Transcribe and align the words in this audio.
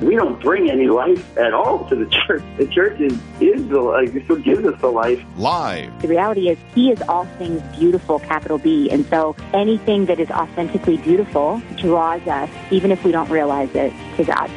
We 0.00 0.14
don't 0.14 0.40
bring 0.40 0.70
any 0.70 0.86
life 0.86 1.36
at 1.36 1.52
all 1.52 1.88
to 1.88 1.96
the 1.96 2.06
church. 2.26 2.42
The 2.56 2.66
church 2.68 3.00
is, 3.00 3.18
is 3.40 3.66
the 3.68 3.80
life, 3.80 4.12
who 4.12 4.38
gives 4.38 4.64
us 4.64 4.80
the 4.80 4.88
life. 4.88 5.20
Live. 5.36 6.02
The 6.02 6.08
reality 6.08 6.48
is, 6.48 6.58
He 6.74 6.90
is 6.90 7.02
all 7.02 7.24
things 7.38 7.60
beautiful, 7.76 8.20
capital 8.20 8.58
B. 8.58 8.90
And 8.90 9.04
so 9.06 9.34
anything 9.52 10.06
that 10.06 10.20
is 10.20 10.30
authentically 10.30 10.98
beautiful 10.98 11.60
draws 11.76 12.24
us, 12.28 12.48
even 12.70 12.92
if 12.92 13.02
we 13.02 13.10
don't 13.10 13.28
realize 13.28 13.74
it, 13.74 13.92
to 14.16 14.24
God. 14.24 14.50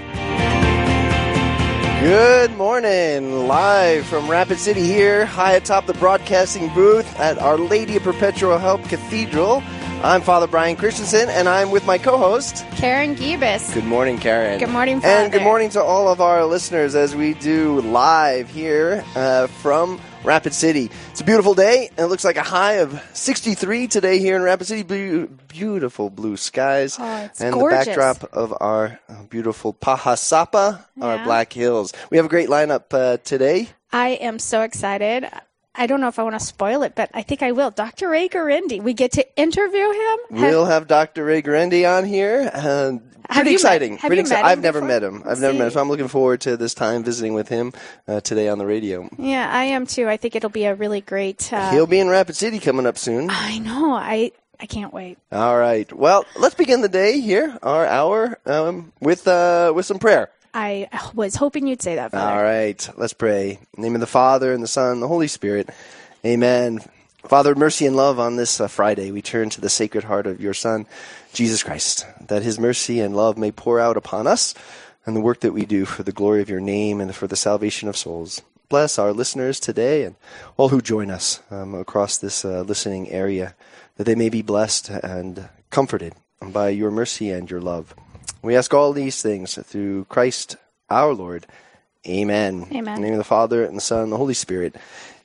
Good 2.01 2.57
morning, 2.57 3.47
live 3.47 4.07
from 4.07 4.27
Rapid 4.27 4.57
City 4.57 4.81
here, 4.81 5.23
high 5.23 5.53
atop 5.53 5.85
the 5.85 5.93
broadcasting 5.93 6.73
booth 6.73 7.19
at 7.19 7.37
Our 7.37 7.59
Lady 7.59 7.97
of 7.97 8.03
Perpetual 8.03 8.57
Help 8.57 8.83
Cathedral. 8.85 9.61
I'm 10.03 10.21
Father 10.23 10.47
Brian 10.47 10.75
Christensen, 10.77 11.29
and 11.29 11.47
I'm 11.47 11.69
with 11.69 11.85
my 11.85 11.99
co-host 11.99 12.65
Karen 12.71 13.15
Gibis. 13.15 13.71
Good 13.71 13.85
morning, 13.85 14.17
Karen. 14.17 14.57
Good 14.59 14.69
morning, 14.69 14.99
Father. 14.99 15.13
and 15.13 15.31
good 15.31 15.43
morning 15.43 15.69
to 15.71 15.83
all 15.83 16.07
of 16.09 16.19
our 16.19 16.43
listeners 16.43 16.95
as 16.95 17.15
we 17.15 17.35
do 17.35 17.81
live 17.81 18.49
here 18.49 19.03
uh, 19.15 19.45
from 19.45 20.01
Rapid 20.23 20.55
City. 20.55 20.89
It's 21.11 21.21
a 21.21 21.23
beautiful 21.23 21.53
day, 21.53 21.89
and 21.89 21.99
it 21.99 22.07
looks 22.07 22.23
like 22.25 22.35
a 22.37 22.41
high 22.41 22.73
of 22.79 22.99
63 23.13 23.87
today 23.87 24.17
here 24.17 24.35
in 24.35 24.41
Rapid 24.41 24.65
City. 24.67 24.81
Be- 24.81 25.27
beautiful 25.47 26.09
blue 26.09 26.35
skies, 26.35 26.97
Oh, 26.99 27.17
it's 27.25 27.39
and 27.39 27.53
gorgeous. 27.53 27.85
the 27.85 27.91
backdrop 27.91 28.23
of 28.33 28.55
our 28.59 28.99
uh, 29.07 29.21
beautiful 29.29 29.71
Pahasapa, 29.71 30.83
our 30.99 31.23
Black 31.23 31.53
Hills. 31.53 31.93
We 32.09 32.17
have 32.17 32.25
a 32.25 32.29
great 32.29 32.49
lineup 32.49 32.85
uh, 32.91 33.17
today. 33.17 33.69
I 33.93 34.09
am 34.09 34.39
so 34.39 34.61
excited. 34.63 35.27
I 35.73 35.87
don't 35.87 36.01
know 36.01 36.09
if 36.09 36.19
I 36.19 36.23
want 36.23 36.37
to 36.37 36.45
spoil 36.45 36.83
it, 36.83 36.95
but 36.95 37.09
I 37.13 37.21
think 37.21 37.41
I 37.41 37.53
will. 37.53 37.71
Dr. 37.71 38.09
Ray 38.09 38.27
Guarendi, 38.27 38.81
we 38.81 38.93
get 38.93 39.13
to 39.13 39.25
interview 39.37 39.89
him. 39.91 40.17
We'll 40.31 40.65
have 40.65 40.87
Dr. 40.87 41.23
Ray 41.23 41.41
Guarendi 41.41 41.89
on 41.89 42.03
here. 42.05 42.51
Uh, 42.53 42.97
pretty 43.29 43.51
you 43.51 43.53
met- 43.53 43.53
exciting. 43.53 43.97
pretty 43.97 44.17
you 44.17 44.23
exci- 44.23 44.29
met 44.31 44.39
him 44.39 44.45
I've 44.45 44.59
never 44.61 44.79
before? 44.81 44.87
met 44.89 45.03
him. 45.03 45.23
I've 45.25 45.39
never 45.39 45.53
met 45.57 45.65
him, 45.67 45.71
so 45.71 45.79
I'm 45.81 45.87
looking 45.87 46.09
forward 46.09 46.41
to 46.41 46.57
this 46.57 46.73
time 46.73 47.03
visiting 47.05 47.33
with 47.33 47.47
him 47.47 47.71
uh, 48.07 48.19
today 48.19 48.49
on 48.49 48.57
the 48.57 48.65
radio. 48.65 49.07
yeah, 49.17 49.49
I 49.49 49.63
am 49.65 49.87
too. 49.87 50.09
I 50.09 50.17
think 50.17 50.35
it'll 50.35 50.49
be 50.49 50.65
a 50.65 50.75
really 50.75 50.99
great. 51.01 51.51
Uh, 51.53 51.71
He'll 51.71 51.87
be 51.87 51.99
in 51.99 52.09
Rapid 52.09 52.35
City 52.35 52.59
coming 52.59 52.85
up 52.85 52.97
soon. 52.97 53.29
I 53.29 53.59
know. 53.59 53.93
I 53.93 54.31
I 54.59 54.65
can't 54.65 54.93
wait. 54.93 55.17
All 55.31 55.57
right. 55.57 55.91
Well, 55.93 56.25
let's 56.37 56.53
begin 56.55 56.81
the 56.81 56.89
day 56.89 57.19
here, 57.21 57.57
our 57.63 57.85
hour, 57.87 58.37
um, 58.45 58.91
with 58.99 59.25
uh, 59.27 59.71
with 59.73 59.85
some 59.85 59.99
prayer. 59.99 60.29
I 60.53 60.89
was 61.13 61.35
hoping 61.35 61.67
you'd 61.67 61.81
say 61.81 61.95
that, 61.95 62.11
Father. 62.11 62.31
All 62.31 62.43
right. 62.43 62.89
Let's 62.97 63.13
pray. 63.13 63.51
In 63.51 63.59
the 63.75 63.81
name 63.81 63.95
of 63.95 64.01
the 64.01 64.07
Father 64.07 64.51
and 64.53 64.61
the 64.61 64.67
Son 64.67 64.93
and 64.93 65.01
the 65.01 65.07
Holy 65.07 65.27
Spirit. 65.27 65.69
Amen. 66.25 66.81
Father, 67.25 67.55
mercy 67.55 67.85
and 67.85 67.95
love 67.95 68.19
on 68.19 68.35
this 68.35 68.59
uh, 68.59 68.67
Friday. 68.67 69.11
We 69.11 69.21
turn 69.21 69.49
to 69.51 69.61
the 69.61 69.69
sacred 69.69 70.05
heart 70.05 70.25
of 70.25 70.41
your 70.41 70.53
Son, 70.53 70.87
Jesus 71.33 71.63
Christ, 71.63 72.05
that 72.27 72.43
his 72.43 72.59
mercy 72.59 72.99
and 72.99 73.15
love 73.15 73.37
may 73.37 73.51
pour 73.51 73.79
out 73.79 73.95
upon 73.95 74.27
us 74.27 74.53
and 75.05 75.15
the 75.15 75.21
work 75.21 75.39
that 75.41 75.53
we 75.53 75.65
do 75.65 75.85
for 75.85 76.03
the 76.03 76.11
glory 76.11 76.41
of 76.41 76.49
your 76.49 76.59
name 76.59 76.99
and 76.99 77.15
for 77.15 77.27
the 77.27 77.35
salvation 77.35 77.87
of 77.87 77.97
souls. 77.97 78.41
Bless 78.69 78.97
our 78.97 79.13
listeners 79.13 79.59
today 79.59 80.03
and 80.03 80.15
all 80.57 80.69
who 80.69 80.81
join 80.81 81.11
us 81.11 81.41
um, 81.51 81.75
across 81.75 82.17
this 82.17 82.45
uh, 82.45 82.61
listening 82.61 83.09
area, 83.09 83.55
that 83.97 84.05
they 84.05 84.15
may 84.15 84.29
be 84.29 84.41
blessed 84.41 84.89
and 84.89 85.49
comforted 85.69 86.13
by 86.41 86.69
your 86.69 86.89
mercy 86.89 87.29
and 87.31 87.49
your 87.51 87.61
love. 87.61 87.93
We 88.43 88.55
ask 88.55 88.73
all 88.73 88.91
these 88.91 89.21
things 89.21 89.53
through 89.53 90.05
Christ 90.05 90.55
our 90.89 91.13
Lord. 91.13 91.45
Amen. 92.07 92.67
Amen. 92.71 92.95
In 92.95 93.01
the 93.01 93.07
name 93.07 93.13
of 93.13 93.19
the 93.19 93.23
Father 93.23 93.63
and 93.63 93.77
the 93.77 93.81
Son 93.81 94.01
and 94.03 94.11
the 94.11 94.17
Holy 94.17 94.33
Spirit. 94.33 94.75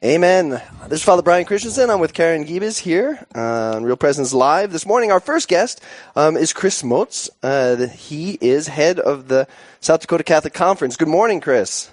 Amen. 0.05 0.51
This 0.89 1.01
is 1.01 1.03
Father 1.03 1.23
Brian 1.23 1.47
Christensen. 1.47 1.89
I'm 1.89 2.01
with 2.01 2.13
Karen 2.13 2.45
Gibis 2.45 2.79
here 2.79 3.27
on 3.35 3.85
Real 3.85 3.97
Presence 3.97 4.35
Live. 4.35 4.71
This 4.71 4.85
morning, 4.85 5.11
our 5.11 5.21
first 5.21 5.49
guest 5.49 5.83
um, 6.15 6.37
is 6.37 6.53
Chris 6.53 6.83
Motz. 6.83 7.31
Uh, 7.43 7.87
he 7.87 8.37
is 8.43 8.69
head 8.69 9.01
of 9.01 9.29
the 9.29 9.49
South 9.81 10.01
Dakota 10.03 10.23
Catholic 10.23 10.53
Conference. 10.53 10.97
Good 10.97 11.09
morning, 11.09 11.41
Chris. 11.41 11.91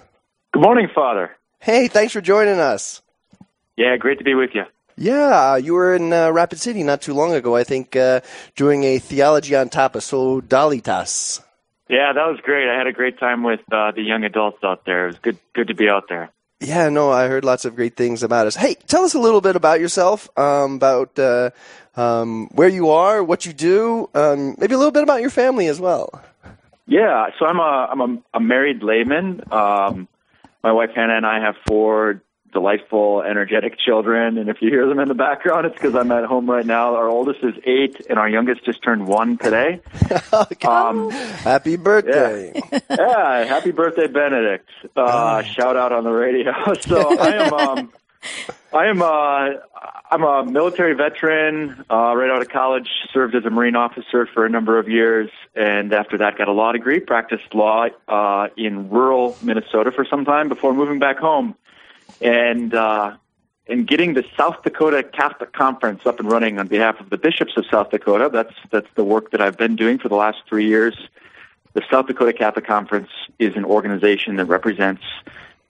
Good 0.52 0.62
morning, 0.62 0.88
Father. 0.94 1.34
Hey, 1.58 1.88
thanks 1.88 2.12
for 2.12 2.20
joining 2.20 2.60
us. 2.60 3.00
Yeah, 3.78 3.96
great 3.96 4.18
to 4.18 4.24
be 4.24 4.34
with 4.34 4.50
you. 4.52 4.64
Yeah, 4.96 5.56
you 5.56 5.74
were 5.74 5.94
in 5.94 6.12
uh, 6.12 6.30
Rapid 6.30 6.60
City 6.60 6.82
not 6.82 7.02
too 7.02 7.14
long 7.14 7.34
ago, 7.34 7.56
I 7.56 7.64
think, 7.64 7.96
uh, 7.96 8.20
doing 8.54 8.84
a 8.84 8.98
theology 8.98 9.56
on 9.56 9.68
tapas, 9.68 10.02
so 10.02 10.40
dalitas. 10.40 11.40
Yeah, 11.88 12.12
that 12.12 12.26
was 12.26 12.38
great. 12.42 12.68
I 12.68 12.78
had 12.78 12.86
a 12.86 12.92
great 12.92 13.18
time 13.18 13.42
with 13.42 13.60
uh, 13.72 13.90
the 13.90 14.02
young 14.02 14.24
adults 14.24 14.62
out 14.62 14.84
there. 14.86 15.04
It 15.04 15.06
was 15.08 15.18
good, 15.18 15.38
good 15.52 15.68
to 15.68 15.74
be 15.74 15.88
out 15.88 16.04
there. 16.08 16.30
Yeah, 16.60 16.88
no, 16.88 17.10
I 17.10 17.28
heard 17.28 17.44
lots 17.44 17.64
of 17.64 17.76
great 17.76 17.96
things 17.96 18.22
about 18.22 18.46
us. 18.46 18.54
Hey, 18.54 18.74
tell 18.86 19.02
us 19.02 19.14
a 19.14 19.18
little 19.18 19.40
bit 19.40 19.56
about 19.56 19.80
yourself, 19.80 20.30
um, 20.38 20.76
about 20.76 21.18
uh, 21.18 21.50
um, 21.96 22.48
where 22.52 22.68
you 22.68 22.90
are, 22.90 23.22
what 23.22 23.44
you 23.44 23.52
do, 23.52 24.08
um, 24.14 24.54
maybe 24.58 24.74
a 24.74 24.78
little 24.78 24.92
bit 24.92 25.02
about 25.02 25.20
your 25.20 25.30
family 25.30 25.66
as 25.66 25.80
well. 25.80 26.22
Yeah, 26.86 27.28
so 27.38 27.46
I'm 27.46 27.58
a 27.58 27.88
I'm 27.90 28.00
a, 28.00 28.38
a 28.38 28.40
married 28.40 28.82
layman. 28.82 29.42
Um, 29.50 30.06
my 30.62 30.72
wife 30.72 30.90
Hannah 30.94 31.16
and 31.16 31.26
I 31.26 31.40
have 31.40 31.56
four 31.66 32.22
delightful, 32.54 33.22
energetic 33.22 33.78
children, 33.78 34.38
and 34.38 34.48
if 34.48 34.62
you 34.62 34.70
hear 34.70 34.88
them 34.88 34.98
in 35.00 35.08
the 35.08 35.14
background, 35.14 35.66
it's 35.66 35.74
because 35.74 35.94
I'm 35.94 36.10
at 36.12 36.24
home 36.24 36.48
right 36.48 36.64
now. 36.64 36.94
Our 36.96 37.08
oldest 37.08 37.40
is 37.44 37.54
eight, 37.66 38.00
and 38.08 38.18
our 38.18 38.28
youngest 38.28 38.64
just 38.64 38.82
turned 38.82 39.06
one 39.06 39.36
today. 39.36 39.80
Um, 40.64 41.10
Happy 41.10 41.76
birthday. 41.76 42.52
yeah, 42.90 43.44
happy 43.44 43.70
birthday, 43.72 44.06
Benedict! 44.06 44.68
Uh, 44.96 45.42
shout 45.42 45.76
out 45.76 45.92
on 45.92 46.04
the 46.04 46.10
radio. 46.10 46.52
so 46.80 47.18
I 47.18 47.28
am, 47.34 47.52
um, 47.52 47.92
I 48.72 48.86
am, 48.86 49.02
uh, 49.02 49.48
I'm 50.10 50.22
a 50.22 50.44
military 50.50 50.94
veteran. 50.94 51.84
Uh, 51.90 52.14
right 52.16 52.30
out 52.30 52.40
of 52.40 52.48
college, 52.48 52.88
served 53.12 53.34
as 53.34 53.44
a 53.44 53.50
Marine 53.50 53.76
officer 53.76 54.26
for 54.32 54.46
a 54.46 54.48
number 54.48 54.78
of 54.78 54.88
years, 54.88 55.30
and 55.54 55.92
after 55.92 56.18
that, 56.18 56.38
got 56.38 56.48
a 56.48 56.52
law 56.52 56.72
degree. 56.72 57.00
Practiced 57.00 57.54
law 57.54 57.86
uh, 58.08 58.48
in 58.56 58.88
rural 58.90 59.36
Minnesota 59.42 59.90
for 59.92 60.04
some 60.04 60.24
time 60.24 60.48
before 60.48 60.72
moving 60.74 60.98
back 60.98 61.18
home, 61.18 61.54
and 62.20 62.74
uh, 62.74 63.16
and 63.66 63.86
getting 63.86 64.14
the 64.14 64.24
South 64.36 64.62
Dakota 64.62 65.02
Catholic 65.02 65.52
Conference 65.52 66.02
up 66.04 66.20
and 66.20 66.30
running 66.30 66.58
on 66.58 66.68
behalf 66.68 67.00
of 67.00 67.10
the 67.10 67.18
bishops 67.18 67.56
of 67.56 67.64
South 67.70 67.90
Dakota. 67.90 68.28
That's 68.32 68.54
that's 68.70 68.88
the 68.94 69.04
work 69.04 69.30
that 69.30 69.40
I've 69.40 69.56
been 69.56 69.76
doing 69.76 69.98
for 69.98 70.08
the 70.08 70.16
last 70.16 70.38
three 70.48 70.66
years. 70.66 70.96
The 71.72 71.82
South 71.90 72.06
Dakota 72.06 72.32
Catholic 72.32 72.66
Conference 72.66 73.10
is 73.38 73.56
an 73.56 73.64
organization 73.64 74.36
that 74.36 74.44
represents 74.44 75.02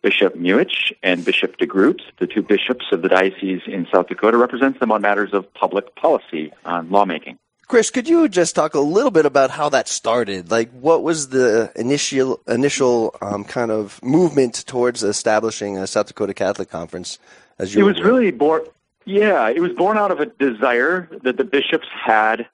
Bishop 0.02 0.34
Muhich 0.34 0.92
and 1.02 1.24
Bishop 1.24 1.56
DeGrood, 1.56 2.02
the 2.18 2.26
two 2.26 2.42
bishops 2.42 2.84
of 2.92 3.00
the 3.00 3.08
diocese 3.08 3.62
in 3.66 3.86
South 3.90 4.08
Dakota, 4.08 4.36
represents 4.36 4.78
them 4.78 4.92
on 4.92 5.00
matters 5.00 5.32
of 5.32 5.52
public 5.54 5.94
policy 5.94 6.52
on 6.66 6.90
lawmaking. 6.90 7.38
Chris, 7.66 7.90
could 7.90 8.08
you 8.08 8.28
just 8.28 8.54
talk 8.54 8.74
a 8.74 8.80
little 8.80 9.10
bit 9.10 9.26
about 9.26 9.50
how 9.50 9.68
that 9.70 9.88
started? 9.88 10.50
Like, 10.50 10.70
what 10.72 11.02
was 11.02 11.28
the 11.28 11.72
initial 11.74 12.40
initial 12.46 13.16
um, 13.22 13.44
kind 13.44 13.70
of 13.70 14.02
movement 14.02 14.66
towards 14.66 15.02
establishing 15.02 15.78
a 15.78 15.86
South 15.86 16.06
Dakota 16.06 16.34
Catholic 16.34 16.68
Conference? 16.68 17.18
As 17.58 17.74
you 17.74 17.80
It 17.80 17.84
was 17.84 18.02
really 18.02 18.30
born. 18.30 18.62
Yeah, 19.06 19.48
it 19.48 19.60
was 19.60 19.72
born 19.72 19.98
out 19.98 20.10
of 20.10 20.20
a 20.20 20.26
desire 20.26 21.08
that 21.22 21.36
the 21.36 21.44
bishops 21.44 21.88
had 21.92 22.46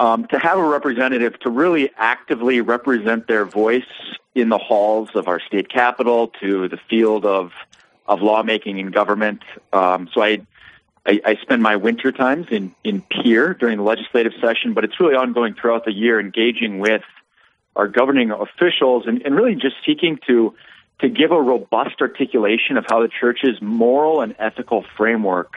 um, 0.00 0.26
to 0.28 0.38
have 0.38 0.58
a 0.58 0.62
representative 0.62 1.38
to 1.40 1.50
really 1.50 1.90
actively 1.96 2.60
represent 2.60 3.26
their 3.26 3.44
voice 3.44 3.84
in 4.34 4.48
the 4.48 4.58
halls 4.58 5.10
of 5.14 5.28
our 5.28 5.40
state 5.40 5.68
capitol, 5.68 6.28
to 6.40 6.68
the 6.68 6.78
field 6.88 7.24
of 7.24 7.52
of 8.06 8.22
lawmaking 8.22 8.80
and 8.80 8.92
government. 8.92 9.42
Um, 9.72 10.08
so 10.12 10.22
I, 10.22 10.40
I 11.08 11.20
I 11.24 11.36
spend 11.36 11.62
my 11.62 11.76
winter 11.76 12.12
times 12.12 12.46
in 12.50 12.74
in 12.84 13.02
Pierre 13.02 13.54
during 13.54 13.78
the 13.78 13.82
legislative 13.82 14.32
session, 14.40 14.74
but 14.74 14.84
it's 14.84 15.00
really 15.00 15.14
ongoing 15.14 15.54
throughout 15.54 15.84
the 15.84 15.92
year, 15.92 16.20
engaging 16.20 16.78
with 16.78 17.02
our 17.74 17.88
governing 17.88 18.30
officials 18.30 19.04
and, 19.06 19.22
and 19.22 19.34
really 19.34 19.54
just 19.54 19.76
seeking 19.86 20.18
to 20.26 20.54
to 21.00 21.08
give 21.08 21.30
a 21.30 21.40
robust 21.40 22.00
articulation 22.00 22.76
of 22.76 22.84
how 22.88 23.00
the 23.00 23.08
church's 23.08 23.62
moral 23.62 24.20
and 24.20 24.34
ethical 24.38 24.84
framework 24.96 25.56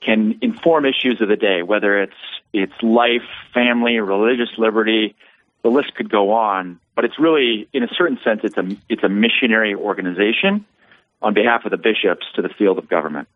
can 0.00 0.38
inform 0.40 0.84
issues 0.84 1.20
of 1.20 1.28
the 1.28 1.36
day, 1.36 1.62
whether 1.62 2.00
it's 2.00 2.12
it's 2.52 2.72
life, 2.82 3.28
family, 3.52 3.98
religious 3.98 4.50
liberty, 4.56 5.14
the 5.62 5.68
list 5.68 5.94
could 5.94 6.10
go 6.10 6.32
on. 6.32 6.78
But 6.94 7.04
it's 7.04 7.18
really, 7.18 7.68
in 7.72 7.82
a 7.82 7.88
certain 7.88 8.18
sense, 8.24 8.40
it's 8.44 8.56
a 8.56 8.76
it's 8.88 9.02
a 9.02 9.08
missionary 9.08 9.74
organization 9.74 10.64
on 11.20 11.34
behalf 11.34 11.64
of 11.64 11.70
the 11.70 11.76
bishops 11.76 12.26
to 12.34 12.42
the 12.42 12.48
field 12.48 12.78
of 12.78 12.88
government. 12.88 13.28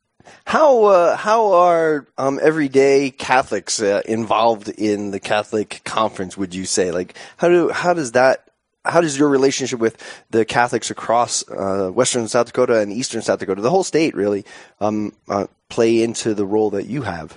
How 0.44 0.84
uh, 0.84 1.16
how 1.16 1.52
are 1.52 2.06
um, 2.18 2.38
everyday 2.42 3.10
Catholics 3.10 3.80
uh, 3.80 4.02
involved 4.06 4.68
in 4.68 5.10
the 5.10 5.20
Catholic 5.20 5.82
conference? 5.84 6.36
Would 6.36 6.54
you 6.54 6.64
say 6.64 6.90
like 6.90 7.16
how 7.36 7.48
do 7.48 7.70
how 7.70 7.94
does 7.94 8.12
that 8.12 8.46
how 8.84 9.00
does 9.00 9.18
your 9.18 9.28
relationship 9.28 9.80
with 9.80 9.96
the 10.30 10.44
Catholics 10.44 10.90
across 10.90 11.48
uh, 11.50 11.90
Western 11.90 12.28
South 12.28 12.46
Dakota 12.46 12.80
and 12.80 12.92
Eastern 12.92 13.22
South 13.22 13.38
Dakota, 13.38 13.60
the 13.60 13.70
whole 13.70 13.84
state, 13.84 14.14
really, 14.14 14.44
um, 14.80 15.12
uh, 15.28 15.46
play 15.68 16.02
into 16.02 16.34
the 16.34 16.46
role 16.46 16.70
that 16.70 16.86
you 16.86 17.02
have? 17.02 17.36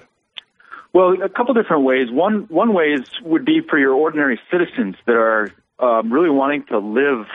Well, 0.94 1.22
a 1.22 1.30
couple 1.30 1.54
different 1.54 1.84
ways. 1.84 2.10
One 2.12 2.48
one 2.50 2.74
way 2.74 2.94
is 2.94 3.08
would 3.24 3.46
be 3.46 3.62
for 3.62 3.78
your 3.78 3.94
ordinary 3.94 4.40
citizens 4.52 4.96
that 5.06 5.16
are 5.16 5.52
um, 5.80 6.12
really 6.12 6.30
wanting 6.30 6.66
to 6.66 6.80
live 6.80 7.28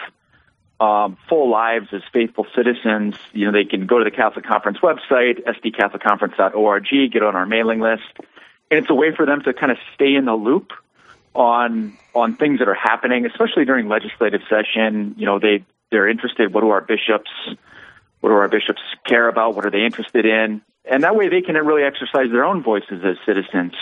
um, 0.80 1.16
full 1.28 1.50
lives 1.50 1.88
as 1.92 2.02
faithful 2.12 2.46
citizens. 2.54 3.16
You 3.32 3.46
know, 3.46 3.52
they 3.52 3.64
can 3.64 3.86
go 3.86 3.98
to 3.98 4.04
the 4.04 4.10
Catholic 4.10 4.44
Conference 4.44 4.78
website, 4.78 5.42
sdcatholicconference.org, 5.44 6.86
get 7.12 7.22
on 7.22 7.36
our 7.36 7.46
mailing 7.46 7.80
list, 7.80 8.02
and 8.70 8.80
it's 8.80 8.90
a 8.90 8.94
way 8.94 9.14
for 9.14 9.26
them 9.26 9.42
to 9.42 9.52
kind 9.52 9.70
of 9.72 9.78
stay 9.94 10.14
in 10.14 10.24
the 10.24 10.34
loop 10.34 10.72
on 11.34 11.96
on 12.14 12.36
things 12.36 12.58
that 12.60 12.68
are 12.68 12.74
happening, 12.74 13.26
especially 13.26 13.64
during 13.64 13.88
legislative 13.88 14.42
session. 14.48 15.14
You 15.16 15.26
know, 15.26 15.38
they 15.38 15.64
they're 15.90 16.08
interested. 16.08 16.52
What 16.52 16.62
do 16.62 16.70
our 16.70 16.80
bishops 16.80 17.30
what 18.24 18.30
do 18.30 18.36
our 18.36 18.48
bishops 18.48 18.80
care 19.06 19.28
about? 19.28 19.54
What 19.54 19.66
are 19.66 19.70
they 19.70 19.84
interested 19.84 20.24
in? 20.24 20.62
And 20.86 21.02
that 21.02 21.14
way, 21.14 21.28
they 21.28 21.42
can 21.42 21.56
really 21.56 21.82
exercise 21.82 22.30
their 22.30 22.42
own 22.42 22.62
voices 22.62 23.04
as 23.04 23.16
citizens. 23.26 23.74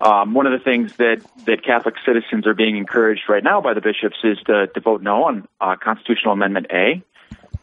Um, 0.00 0.34
one 0.34 0.46
of 0.46 0.52
the 0.52 0.62
things 0.62 0.94
that, 0.96 1.22
that 1.46 1.64
Catholic 1.64 1.94
citizens 2.04 2.46
are 2.46 2.54
being 2.54 2.76
encouraged 2.76 3.22
right 3.28 3.42
now 3.42 3.60
by 3.62 3.72
the 3.72 3.80
bishops 3.80 4.16
is 4.22 4.38
to, 4.46 4.66
to 4.66 4.80
vote 4.80 5.02
no 5.02 5.24
on 5.24 5.48
uh, 5.60 5.76
Constitutional 5.76 6.34
Amendment 6.34 6.66
A. 6.70 7.02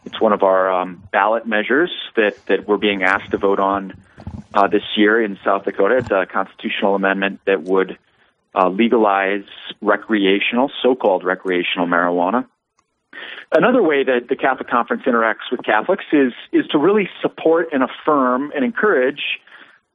It's 0.06 0.20
one 0.20 0.34
of 0.34 0.42
our 0.42 0.72
um, 0.72 1.04
ballot 1.12 1.46
measures 1.46 1.92
that, 2.16 2.44
that 2.48 2.68
we're 2.68 2.78
being 2.78 3.04
asked 3.04 3.32
to 3.32 3.38
vote 3.38 3.60
on 3.60 3.94
uh, 4.54 4.68
this 4.68 4.84
year 4.96 5.24
in 5.24 5.38
South 5.46 5.64
Dakota. 5.66 5.98
It's 5.98 6.12
a 6.12 6.26
constitutional 6.26 6.96
amendment 6.96 7.42
that 7.46 7.64
would 7.64 7.98
uh, 8.56 8.70
legalize 8.70 9.46
recreational, 9.82 10.72
so-called 10.82 11.24
recreational 11.24 11.88
marijuana. 11.88 12.48
Another 13.52 13.84
way 13.84 14.04
that 14.04 14.28
the 14.28 14.36
Catholic 14.36 14.68
Conference 14.70 15.04
interacts 15.06 15.52
with 15.52 15.64
Catholics 15.64 16.06
is 16.12 16.34
is 16.52 16.66
to 16.72 16.80
really 16.80 17.08
support 17.22 17.70
and 17.72 17.84
affirm 17.84 18.52
and 18.56 18.66
encourage 18.66 19.22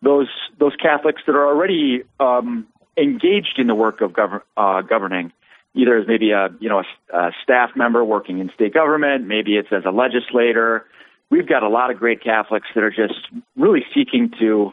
those 0.02 0.28
those 0.58 0.74
Catholics 0.76 1.22
that 1.26 1.34
are 1.34 1.46
already 1.46 2.02
um, 2.20 2.66
engaged 2.96 3.58
in 3.58 3.66
the 3.66 3.74
work 3.74 4.00
of 4.00 4.14
uh, 4.56 4.82
governing, 4.82 5.32
either 5.74 5.96
as 5.96 6.06
maybe 6.06 6.30
a 6.30 6.48
you 6.60 6.68
know 6.68 6.82
a, 7.12 7.16
a 7.16 7.32
staff 7.42 7.70
member 7.76 8.04
working 8.04 8.38
in 8.38 8.50
state 8.54 8.74
government, 8.74 9.26
maybe 9.26 9.56
it's 9.56 9.72
as 9.72 9.84
a 9.84 9.90
legislator. 9.90 10.86
We've 11.30 11.48
got 11.48 11.62
a 11.62 11.68
lot 11.68 11.90
of 11.90 11.98
great 11.98 12.22
Catholics 12.22 12.68
that 12.74 12.82
are 12.82 12.90
just 12.90 13.20
really 13.56 13.84
seeking 13.94 14.32
to 14.38 14.72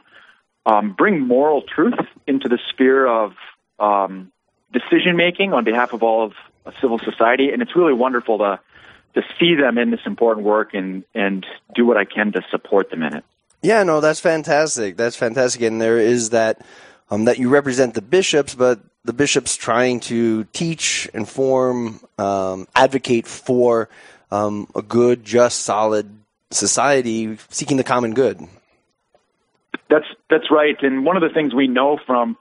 um, 0.65 0.93
bring 0.93 1.19
moral 1.19 1.61
truth 1.63 1.99
into 2.27 2.47
the 2.47 2.59
sphere 2.71 3.05
of 3.05 3.33
um, 3.79 4.31
decision 4.71 5.17
making 5.17 5.53
on 5.53 5.63
behalf 5.63 5.93
of 5.93 6.01
all 6.01 6.25
of 6.25 6.33
civil 6.81 6.99
society, 6.99 7.49
and 7.51 7.61
it's 7.61 7.75
really 7.75 7.93
wonderful 7.93 8.37
to 8.39 8.59
to 9.15 9.21
see 9.39 9.55
them 9.55 9.77
in 9.77 9.91
this 9.91 10.01
important 10.05 10.45
work 10.45 10.73
and 10.73 11.03
and 11.13 11.45
do 11.73 11.85
what 11.85 11.97
I 11.97 12.05
can 12.05 12.31
to 12.33 12.41
support 12.51 12.89
them 12.89 13.01
in 13.03 13.15
it. 13.15 13.23
Yeah, 13.65 13.81
no, 13.81 13.99
that's 13.99 14.19
fantastic. 14.19 14.95
That's 14.95 15.15
fantastic, 15.15 15.63
and 15.63 15.81
there 15.81 15.97
is 15.97 16.29
that 16.29 16.63
um, 17.09 17.25
that 17.25 17.39
you 17.39 17.49
represent 17.49 17.95
the 17.95 18.01
bishops, 18.01 18.53
but 18.53 18.79
the 19.05 19.13
bishops 19.13 19.55
trying 19.55 20.01
to 20.01 20.43
teach, 20.53 21.09
inform, 21.15 21.99
um, 22.19 22.67
advocate 22.75 23.25
for 23.25 23.89
um, 24.29 24.67
a 24.75 24.83
good, 24.83 25.23
just, 25.23 25.61
solid 25.61 26.07
society, 26.51 27.39
seeking 27.49 27.77
the 27.77 27.83
common 27.83 28.13
good. 28.13 28.39
That's 29.89 30.05
that's 30.29 30.51
right, 30.51 30.77
and 30.83 31.03
one 31.03 31.17
of 31.17 31.23
the 31.23 31.33
things 31.33 31.55
we 31.55 31.67
know 31.67 31.97
from 32.05 32.37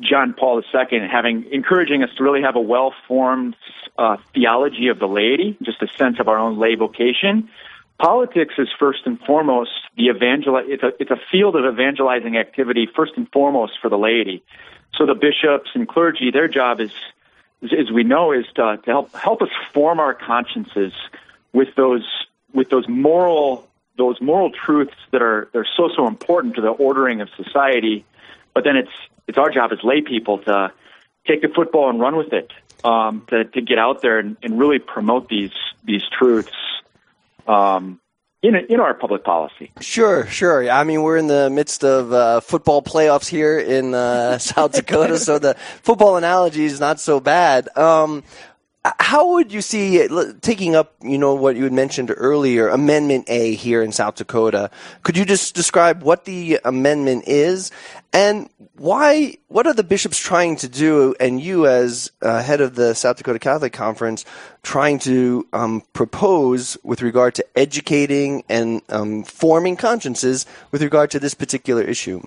John 0.00 0.34
Paul 0.38 0.60
II, 0.60 1.00
having 1.10 1.46
encouraging 1.50 2.02
us 2.02 2.10
to 2.18 2.24
really 2.24 2.42
have 2.42 2.56
a 2.56 2.60
well-formed 2.60 3.56
uh, 3.96 4.18
theology 4.34 4.88
of 4.88 4.98
the 4.98 5.08
laity, 5.08 5.56
just 5.62 5.80
a 5.80 5.88
sense 5.96 6.20
of 6.20 6.28
our 6.28 6.36
own 6.36 6.58
lay 6.58 6.74
vocation. 6.74 7.48
Politics 7.98 8.54
is 8.58 8.68
first 8.78 9.00
and 9.06 9.18
foremost 9.20 9.70
the 9.96 10.08
evangel. 10.08 10.60
It's 10.62 10.82
a 10.82 10.92
it's 11.00 11.10
a 11.10 11.20
field 11.32 11.56
of 11.56 11.64
evangelizing 11.64 12.36
activity 12.36 12.86
first 12.94 13.12
and 13.16 13.26
foremost 13.32 13.74
for 13.80 13.88
the 13.88 13.96
laity. 13.96 14.42
So 14.96 15.06
the 15.06 15.14
bishops 15.14 15.70
and 15.74 15.88
clergy, 15.88 16.30
their 16.30 16.48
job 16.48 16.80
is, 16.80 16.90
as 17.62 17.90
we 17.92 18.04
know, 18.04 18.32
is 18.32 18.44
to, 18.56 18.78
to 18.84 18.90
help 18.90 19.16
help 19.16 19.40
us 19.40 19.48
form 19.72 19.98
our 19.98 20.12
consciences 20.12 20.92
with 21.54 21.68
those 21.76 22.04
with 22.52 22.68
those 22.68 22.86
moral 22.86 23.66
those 23.96 24.20
moral 24.20 24.50
truths 24.50 24.96
that 25.12 25.22
are 25.22 25.48
they're 25.54 25.68
so 25.76 25.88
so 25.96 26.06
important 26.06 26.56
to 26.56 26.60
the 26.60 26.68
ordering 26.68 27.22
of 27.22 27.30
society. 27.34 28.04
But 28.52 28.64
then 28.64 28.76
it's 28.76 28.92
it's 29.26 29.38
our 29.38 29.50
job 29.50 29.72
as 29.72 29.78
lay 29.82 30.02
people 30.02 30.38
to 30.40 30.70
take 31.26 31.40
the 31.40 31.48
football 31.48 31.88
and 31.88 31.98
run 31.98 32.16
with 32.16 32.34
it, 32.34 32.52
um, 32.84 33.24
to, 33.28 33.44
to 33.44 33.60
get 33.62 33.78
out 33.78 34.02
there 34.02 34.18
and, 34.18 34.36
and 34.42 34.58
really 34.58 34.80
promote 34.80 35.30
these 35.30 35.52
these 35.84 36.02
truths 36.18 36.52
um, 37.48 38.00
in 38.42 38.54
in 38.68 38.80
our 38.80 38.94
public 38.94 39.24
policy. 39.24 39.72
Sure, 39.80 40.26
sure. 40.26 40.70
I 40.70 40.84
mean, 40.84 41.02
we're 41.02 41.16
in 41.16 41.26
the 41.26 41.50
midst 41.50 41.84
of 41.84 42.12
uh, 42.12 42.40
football 42.40 42.82
playoffs 42.82 43.28
here 43.28 43.58
in 43.58 43.94
uh, 43.94 44.38
South 44.52 44.72
Dakota, 44.72 45.18
so 45.18 45.38
the 45.38 45.54
football 45.82 46.16
analogy 46.16 46.64
is 46.64 46.80
not 46.80 47.00
so 47.00 47.20
bad. 47.20 47.68
Um, 47.76 48.22
how 48.98 49.32
would 49.32 49.52
you 49.52 49.62
see 49.62 50.06
taking 50.40 50.74
up, 50.74 50.94
you 51.02 51.18
know, 51.18 51.34
what 51.34 51.56
you 51.56 51.64
had 51.64 51.72
mentioned 51.72 52.12
earlier, 52.16 52.68
Amendment 52.68 53.24
A 53.28 53.54
here 53.54 53.82
in 53.82 53.92
South 53.92 54.16
Dakota? 54.16 54.70
Could 55.02 55.16
you 55.16 55.24
just 55.24 55.54
describe 55.54 56.02
what 56.02 56.24
the 56.24 56.60
amendment 56.64 57.24
is 57.26 57.70
and 58.12 58.50
why? 58.76 59.38
What 59.48 59.66
are 59.66 59.72
the 59.72 59.84
bishops 59.84 60.18
trying 60.18 60.56
to 60.56 60.68
do, 60.68 61.14
and 61.18 61.40
you 61.40 61.66
as 61.66 62.10
uh, 62.22 62.42
head 62.42 62.60
of 62.60 62.74
the 62.74 62.94
South 62.94 63.16
Dakota 63.16 63.38
Catholic 63.38 63.72
Conference 63.72 64.24
trying 64.62 64.98
to 65.00 65.46
um, 65.52 65.82
propose 65.92 66.76
with 66.82 67.02
regard 67.02 67.34
to 67.36 67.46
educating 67.56 68.44
and 68.48 68.82
um, 68.88 69.22
forming 69.24 69.76
consciences 69.76 70.46
with 70.70 70.82
regard 70.82 71.10
to 71.12 71.20
this 71.20 71.34
particular 71.34 71.82
issue? 71.82 72.20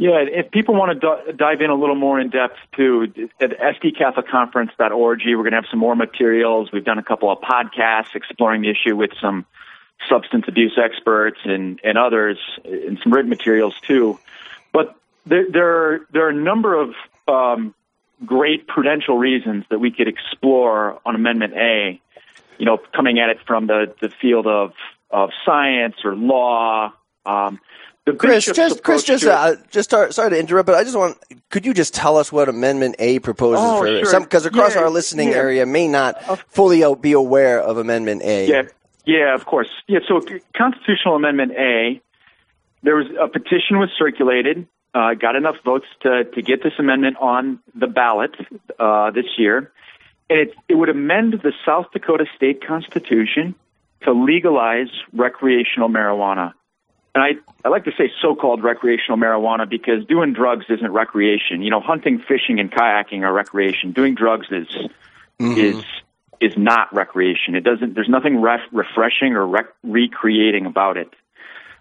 Yeah, 0.00 0.22
if 0.22 0.52
people 0.52 0.76
want 0.76 1.00
to 1.00 1.32
dive 1.32 1.60
in 1.60 1.70
a 1.70 1.74
little 1.74 1.96
more 1.96 2.20
in 2.20 2.30
depth 2.30 2.54
to 2.76 3.12
at 3.40 3.50
sdcatholicconference.org, 3.50 5.20
we're 5.26 5.36
going 5.36 5.50
to 5.50 5.56
have 5.56 5.66
some 5.68 5.80
more 5.80 5.96
materials. 5.96 6.70
We've 6.72 6.84
done 6.84 6.98
a 6.98 7.02
couple 7.02 7.32
of 7.32 7.40
podcasts 7.40 8.14
exploring 8.14 8.62
the 8.62 8.70
issue 8.70 8.94
with 8.94 9.10
some 9.20 9.44
substance 10.08 10.44
abuse 10.46 10.78
experts 10.80 11.40
and, 11.44 11.80
and 11.82 11.98
others, 11.98 12.38
and 12.64 13.00
some 13.02 13.12
written 13.12 13.28
materials 13.28 13.74
too. 13.80 14.20
But 14.72 14.94
there, 15.26 15.46
there, 15.50 15.68
are, 15.68 16.00
there 16.12 16.26
are 16.26 16.30
a 16.30 16.32
number 16.32 16.80
of 16.80 16.94
um, 17.26 17.74
great 18.24 18.68
prudential 18.68 19.18
reasons 19.18 19.64
that 19.68 19.80
we 19.80 19.90
could 19.90 20.06
explore 20.06 21.00
on 21.04 21.16
Amendment 21.16 21.54
A. 21.54 22.00
You 22.56 22.66
know, 22.66 22.78
coming 22.94 23.18
at 23.18 23.30
it 23.30 23.38
from 23.48 23.66
the, 23.66 23.92
the 24.00 24.10
field 24.20 24.46
of 24.46 24.72
of 25.10 25.30
science 25.44 25.96
or 26.04 26.14
law. 26.14 26.92
Um, 27.24 27.60
Chris, 28.14 28.44
just 28.46 28.82
Chris, 28.82 29.02
just 29.02 29.24
uh, 29.24 29.56
just 29.70 29.90
start, 29.90 30.14
sorry 30.14 30.30
to 30.30 30.38
interrupt, 30.38 30.66
but 30.66 30.74
I 30.74 30.84
just 30.84 30.96
want 30.96 31.18
could 31.50 31.66
you 31.66 31.74
just 31.74 31.94
tell 31.94 32.16
us 32.16 32.30
what 32.30 32.48
Amendment 32.48 32.96
A 32.98 33.18
proposes 33.18 33.60
oh, 33.60 33.78
for 33.78 33.86
sure. 33.86 34.04
some 34.04 34.22
because 34.22 34.46
across 34.46 34.74
yeah, 34.74 34.82
our 34.82 34.90
listening 34.90 35.28
yeah. 35.28 35.36
area 35.36 35.66
may 35.66 35.88
not 35.88 36.22
fully 36.50 36.82
be 37.00 37.12
aware 37.12 37.60
of 37.60 37.78
Amendment 37.78 38.22
A. 38.22 38.48
Yeah, 38.48 38.62
yeah, 39.04 39.34
of 39.34 39.46
course. 39.46 39.68
Yeah, 39.86 40.00
so 40.06 40.20
Constitutional 40.56 41.16
Amendment 41.16 41.52
A, 41.52 42.00
there 42.82 42.96
was 42.96 43.06
a 43.20 43.28
petition 43.28 43.78
was 43.78 43.90
circulated, 43.98 44.66
uh, 44.94 45.14
got 45.14 45.36
enough 45.36 45.56
votes 45.64 45.86
to 46.02 46.24
to 46.24 46.42
get 46.42 46.62
this 46.62 46.74
amendment 46.78 47.16
on 47.20 47.58
the 47.74 47.86
ballot 47.86 48.34
uh, 48.78 49.10
this 49.10 49.26
year, 49.38 49.72
and 50.28 50.40
it 50.40 50.54
it 50.68 50.74
would 50.74 50.88
amend 50.88 51.34
the 51.42 51.52
South 51.64 51.86
Dakota 51.92 52.26
State 52.36 52.66
Constitution 52.66 53.54
to 54.02 54.12
legalize 54.12 54.88
recreational 55.12 55.88
marijuana. 55.88 56.52
And 57.14 57.24
I, 57.24 57.30
I 57.64 57.68
like 57.68 57.84
to 57.84 57.92
say 57.96 58.12
so-called 58.20 58.62
recreational 58.62 59.18
marijuana 59.18 59.68
because 59.68 60.04
doing 60.06 60.32
drugs 60.32 60.66
isn't 60.68 60.92
recreation. 60.92 61.62
You 61.62 61.70
know, 61.70 61.80
hunting, 61.80 62.22
fishing, 62.26 62.60
and 62.60 62.70
kayaking 62.70 63.22
are 63.22 63.32
recreation. 63.32 63.92
Doing 63.92 64.14
drugs 64.14 64.46
is 64.50 64.68
mm-hmm. 65.40 65.58
is 65.58 65.84
is 66.40 66.52
not 66.56 66.92
recreation. 66.94 67.54
It 67.54 67.64
doesn't. 67.64 67.94
There's 67.94 68.08
nothing 68.08 68.40
ref- 68.40 68.60
refreshing 68.72 69.34
or 69.34 69.46
rec- 69.46 69.74
recreating 69.82 70.66
about 70.66 70.96
it. 70.96 71.08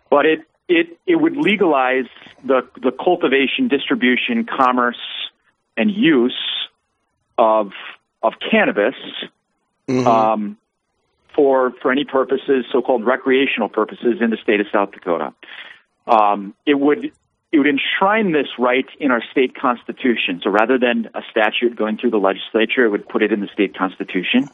But 0.10 0.26
it 0.26 0.42
it 0.68 0.98
it 1.06 1.16
would 1.18 1.38
legalize 1.38 2.08
the 2.44 2.68
the 2.82 2.92
cultivation, 2.92 3.68
distribution, 3.68 4.46
commerce, 4.46 5.00
and 5.76 5.92
use 5.92 6.40
of 7.38 7.72
of 8.24 8.34
cannabis. 8.52 8.96
Mm-hmm. 9.88 10.08
Um, 10.08 10.58
for, 11.38 11.72
for 11.82 11.92
any 11.92 12.04
purposes, 12.04 12.66
so-called 12.72 13.06
recreational 13.06 13.70
purposes 13.70 14.16
in 14.20 14.32
the 14.32 14.38
state 14.44 14.60
of 14.60 14.66
South 14.74 14.92
Dakota. 14.92 15.34
Um, 16.08 16.54
it 16.66 16.78
would 16.78 17.12
it 17.50 17.60
would 17.60 17.68
enshrine 17.68 18.34
this 18.34 18.48
right 18.60 18.86
in 19.00 19.10
our 19.10 19.24
state 19.32 19.56
constitution. 19.56 20.42
So 20.44 20.50
rather 20.50 20.78
than 20.78 21.10
a 21.14 21.22
statute 21.32 21.78
going 21.78 21.98
through 21.98 22.12
the 22.12 22.18
legislature, 22.18 22.84
it 22.84 22.90
would 22.90 23.08
put 23.08 23.24
it 23.24 23.32
in 23.32 23.40
the 23.40 23.48
state 23.54 23.78
constitution, 23.78 24.50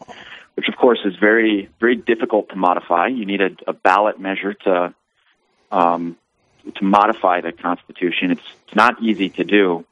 which 0.56 0.68
of 0.68 0.75
course 0.75 1.00
is 1.04 1.16
very 1.16 1.70
very 1.80 1.96
difficult 1.96 2.50
to 2.50 2.56
modify. 2.56 3.08
You 3.08 3.25
need 3.25 3.42
a, 3.42 3.50
a 3.66 3.74
ballot 3.74 4.20
measure 4.20 4.54
to 4.66 4.94
um, 5.72 6.18
to 6.75 6.84
modify 6.84 7.42
the 7.42 7.52
constitution. 7.52 8.32
It's, 8.32 8.48
it's 8.68 8.75
not 8.75 9.02
easy 9.02 9.30
to 9.30 9.44
do. 9.44 9.86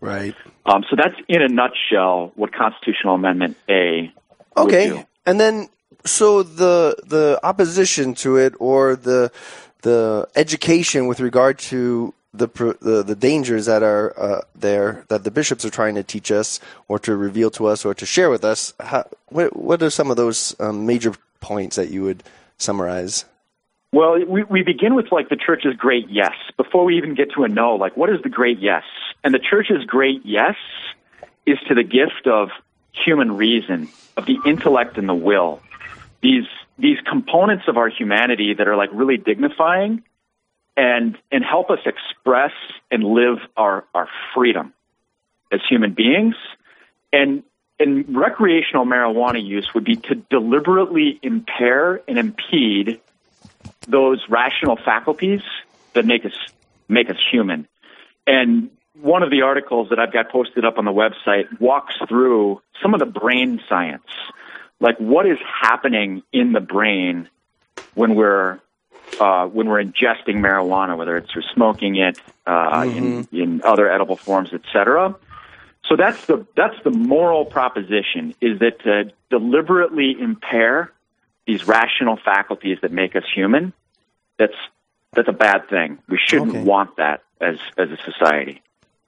Right. 0.00 0.34
Um, 0.64 0.84
so 0.88 0.96
that's 0.96 1.16
in 1.28 1.42
a 1.42 1.48
nutshell 1.48 2.32
what 2.34 2.52
constitutional 2.52 3.14
amendment 3.14 3.56
A. 3.68 4.12
Okay, 4.56 5.04
and 5.26 5.38
then 5.38 5.68
so 6.04 6.42
the 6.42 6.96
the 7.06 7.40
opposition 7.42 8.14
to 8.14 8.36
it 8.36 8.54
or 8.58 8.96
the 8.96 9.30
the 9.82 10.28
education 10.36 11.06
with 11.06 11.20
regard 11.20 11.58
to 11.58 12.14
the 12.32 12.46
the, 12.80 13.02
the 13.02 13.16
dangers 13.16 13.66
that 13.66 13.82
are 13.82 14.18
uh, 14.18 14.40
there 14.54 15.04
that 15.08 15.24
the 15.24 15.30
bishops 15.30 15.64
are 15.64 15.70
trying 15.70 15.94
to 15.96 16.02
teach 16.02 16.30
us 16.30 16.60
or 16.88 16.98
to 17.00 17.16
reveal 17.16 17.50
to 17.50 17.66
us 17.66 17.84
or 17.84 17.94
to 17.94 18.06
share 18.06 18.30
with 18.30 18.44
us. 18.44 18.72
How, 18.80 19.04
what 19.26 19.56
what 19.56 19.82
are 19.82 19.90
some 19.90 20.10
of 20.10 20.16
those 20.16 20.54
um, 20.60 20.86
major 20.86 21.14
points 21.40 21.76
that 21.76 21.90
you 21.90 22.02
would 22.02 22.22
summarize? 22.58 23.24
Well, 23.92 24.24
we, 24.24 24.44
we 24.44 24.62
begin 24.62 24.94
with 24.94 25.10
like 25.10 25.28
the 25.30 25.36
church's 25.36 25.74
great 25.74 26.08
yes 26.08 26.34
before 26.56 26.84
we 26.84 26.96
even 26.96 27.14
get 27.14 27.32
to 27.32 27.42
a 27.42 27.48
no. 27.48 27.74
Like, 27.74 27.96
what 27.96 28.08
is 28.10 28.22
the 28.22 28.28
great 28.28 28.60
yes? 28.60 28.84
And 29.24 29.34
the 29.34 29.40
church's 29.40 29.84
great 29.84 30.24
yes 30.24 30.54
is 31.44 31.58
to 31.66 31.74
the 31.74 31.82
gift 31.82 32.26
of 32.26 32.50
human 32.92 33.36
reason, 33.36 33.88
of 34.16 34.26
the 34.26 34.38
intellect 34.46 34.96
and 34.96 35.08
the 35.08 35.14
will. 35.14 35.60
These 36.22 36.44
these 36.78 36.98
components 37.08 37.64
of 37.68 37.76
our 37.76 37.88
humanity 37.88 38.54
that 38.54 38.68
are 38.68 38.76
like 38.76 38.90
really 38.92 39.16
dignifying 39.16 40.02
and 40.76 41.16
and 41.30 41.44
help 41.44 41.70
us 41.70 41.80
express 41.84 42.52
and 42.90 43.02
live 43.04 43.38
our 43.56 43.84
our 43.94 44.08
freedom 44.34 44.72
as 45.52 45.60
human 45.68 45.94
beings. 45.94 46.34
And 47.12 47.42
and 47.78 48.14
recreational 48.14 48.84
marijuana 48.84 49.44
use 49.44 49.72
would 49.74 49.84
be 49.84 49.96
to 49.96 50.14
deliberately 50.14 51.18
impair 51.22 52.02
and 52.06 52.18
impede 52.18 53.00
those 53.88 54.22
rational 54.28 54.76
faculties 54.76 55.40
that 55.94 56.04
make 56.04 56.24
us 56.24 56.34
make 56.88 57.08
us 57.08 57.16
human. 57.30 57.66
And 58.26 58.70
one 59.00 59.22
of 59.22 59.30
the 59.30 59.42
articles 59.42 59.88
that 59.90 59.98
I've 59.98 60.12
got 60.12 60.30
posted 60.30 60.64
up 60.64 60.78
on 60.78 60.84
the 60.84 60.92
website 60.92 61.60
walks 61.60 61.94
through 62.08 62.60
some 62.82 62.94
of 62.94 63.00
the 63.00 63.06
brain 63.06 63.60
science, 63.68 64.04
like 64.80 64.98
what 64.98 65.26
is 65.26 65.38
happening 65.62 66.22
in 66.32 66.52
the 66.52 66.60
brain 66.60 67.28
when 67.94 68.14
we're 68.14 68.60
uh, 69.18 69.46
when 69.46 69.68
we're 69.68 69.82
ingesting 69.82 70.36
marijuana, 70.36 70.96
whether 70.96 71.16
it's 71.16 71.30
through 71.30 71.42
smoking 71.54 71.96
it, 71.96 72.18
uh, 72.46 72.82
mm-hmm. 72.82 72.96
in, 72.96 73.28
in 73.32 73.62
other 73.62 73.90
edible 73.90 74.16
forms, 74.16 74.52
etc. 74.52 75.14
So 75.86 75.96
that's 75.96 76.26
the 76.26 76.46
that's 76.56 76.76
the 76.84 76.90
moral 76.90 77.44
proposition: 77.44 78.34
is 78.40 78.60
that 78.60 78.80
to 78.84 79.12
deliberately 79.28 80.16
impair 80.18 80.92
these 81.46 81.66
rational 81.66 82.16
faculties 82.16 82.78
that 82.82 82.92
make 82.92 83.16
us 83.16 83.24
human, 83.34 83.72
that's 84.38 84.54
that's 85.12 85.28
a 85.28 85.32
bad 85.32 85.68
thing. 85.68 85.98
We 86.08 86.18
shouldn't 86.18 86.50
okay. 86.50 86.62
want 86.62 86.96
that 86.96 87.22
as 87.40 87.58
as 87.76 87.90
a 87.90 87.98
society. 88.04 88.62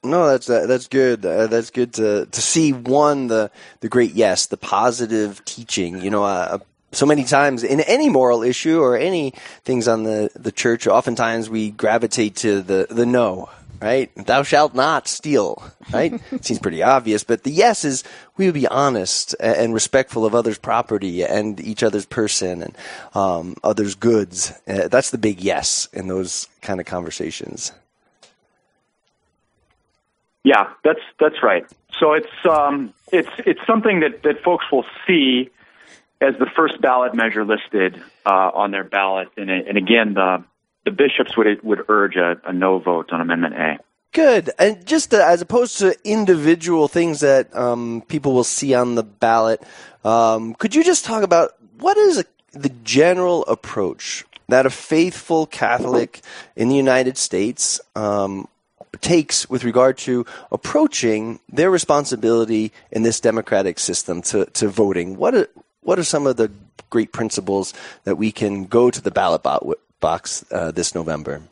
No, 0.05 0.27
that's 0.27 0.51
uh, 0.51 0.67
that's 0.67 0.89
good. 0.89 1.25
Uh, 1.25 1.47
that's 1.47 1.71
good 1.71 1.95
to 1.95 2.27
to 2.27 2.41
see 2.43 2.73
one 2.73 3.29
the 3.29 3.51
the 3.81 3.89
great 3.89 4.15
yes, 4.15 4.47
the 4.47 4.57
positive 4.57 5.45
teaching. 5.45 6.01
You 6.01 6.11
know, 6.11 6.25
uh, 6.25 6.59
so 6.91 7.07
many 7.07 7.25
times 7.25 7.63
in 7.63 7.81
any 7.81 8.09
moral 8.09 8.43
issue 8.43 8.81
or 8.81 8.97
any 8.97 9.33
things 9.65 9.87
on 9.87 10.03
the 10.03 10.31
the 10.35 10.53
church, 10.53 10.87
oftentimes 10.87 11.49
we 11.49 11.71
gravitate 11.71 12.37
to 12.37 12.63
the 12.63 12.89
the 12.91 13.07
no 13.07 13.49
right? 13.83 14.15
Thou 14.15 14.45
shalt 14.45 14.75
not 14.75 15.09
steal, 15.09 15.63
right? 15.93 16.21
Seems 16.41 16.61
pretty 16.61 16.83
obvious, 16.83 17.25
but 17.25 17.43
the 17.43 17.51
yes 17.51 17.85
is 17.85 18.05
we 18.37 18.47
would 18.47 18.55
be 18.55 18.69
honest 18.69 19.35
and 19.41 19.75
respectful 19.75 20.25
of 20.25 20.35
others' 20.35 20.59
property 20.59 21.25
and 21.25 21.59
each 21.61 21.83
other's 21.83 22.07
person 22.07 22.63
and 22.63 22.77
um, 23.15 23.57
others' 23.65 23.97
goods. 23.97 24.53
Uh, 24.69 24.89
that's 24.89 25.11
the 25.11 25.19
big 25.19 25.41
yes 25.41 25.89
in 25.93 26.07
those 26.07 26.49
kind 26.61 26.81
of 26.81 26.87
conversations. 26.87 27.73
Yeah, 30.45 30.71
that's 30.83 31.01
that's 31.21 31.43
right. 31.43 31.65
So 31.99 32.15
it's 32.15 32.47
um, 32.49 32.93
it's 33.13 33.31
it's 33.39 33.61
something 33.67 34.01
that, 34.01 34.23
that 34.25 34.43
folks 34.43 34.65
will 34.73 34.85
see 35.07 35.51
as 36.21 36.35
the 36.39 36.47
first 36.47 36.81
ballot 36.81 37.15
measure 37.15 37.45
listed 37.45 38.01
uh, 38.27 38.51
on 38.55 38.71
their 38.71 38.85
ballot, 38.85 39.29
and, 39.37 39.51
and 39.51 39.79
again 39.79 40.15
the 40.15 40.45
the 40.85 40.91
bishops 40.91 41.37
would 41.37 41.63
would 41.63 41.85
urge 41.89 42.17
a, 42.17 42.41
a 42.45 42.53
no 42.53 42.79
vote 42.79 43.13
on 43.13 43.21
Amendment 43.21 43.55
A. 43.55 43.79
Good. 44.13 44.51
And 44.59 44.85
just 44.85 45.15
uh, 45.15 45.25
as 45.25 45.41
opposed 45.41 45.79
to 45.79 45.97
individual 46.05 46.87
things 46.87 47.21
that 47.21 47.55
um, 47.57 48.03
people 48.09 48.35
will 48.35 48.45
see 48.45 48.75
on 48.75 48.95
the 48.95 49.03
ballot, 49.03 49.63
um, 50.05 50.55
could 50.55 50.75
you 50.75 50.85
just 50.85 51.05
talk 51.05 51.23
about 51.23 51.53
what 51.79 51.97
is 51.97 52.19
a, 52.19 52.25
the 52.53 52.69
general 52.85 53.45
approach 53.47 54.25
that 54.49 54.67
a 54.67 54.71
faithful 54.71 55.47
Catholic 55.47 56.21
in 56.57 56.69
the 56.69 56.77
United 56.77 57.17
States 57.17 57.81
um, 57.97 58.49
takes 59.01 59.49
with 59.49 59.65
regard 59.65 59.99
to 59.99 60.27
approaching 60.51 61.41
their 61.49 61.71
responsibility 61.71 62.73
in 62.91 63.03
this 63.03 63.21
democratic 63.21 63.79
system 63.79 64.23
to, 64.23 64.47
to 64.47 64.69
voting? 64.69 65.17
What 65.17 65.35
are, 65.35 65.49
what 65.83 65.99
are 65.99 66.05
some 66.05 66.27
of 66.27 66.37
the 66.37 66.51
great 66.91 67.13
principles 67.13 67.73
that 68.05 68.17
we 68.17 68.31
can 68.31 68.65
go 68.65 68.91
to 68.91 69.01
the 69.01 69.11
ballot 69.11 69.43
box 70.01 70.45
uh, 70.53 70.71
this 70.71 70.95
November? 70.95 71.43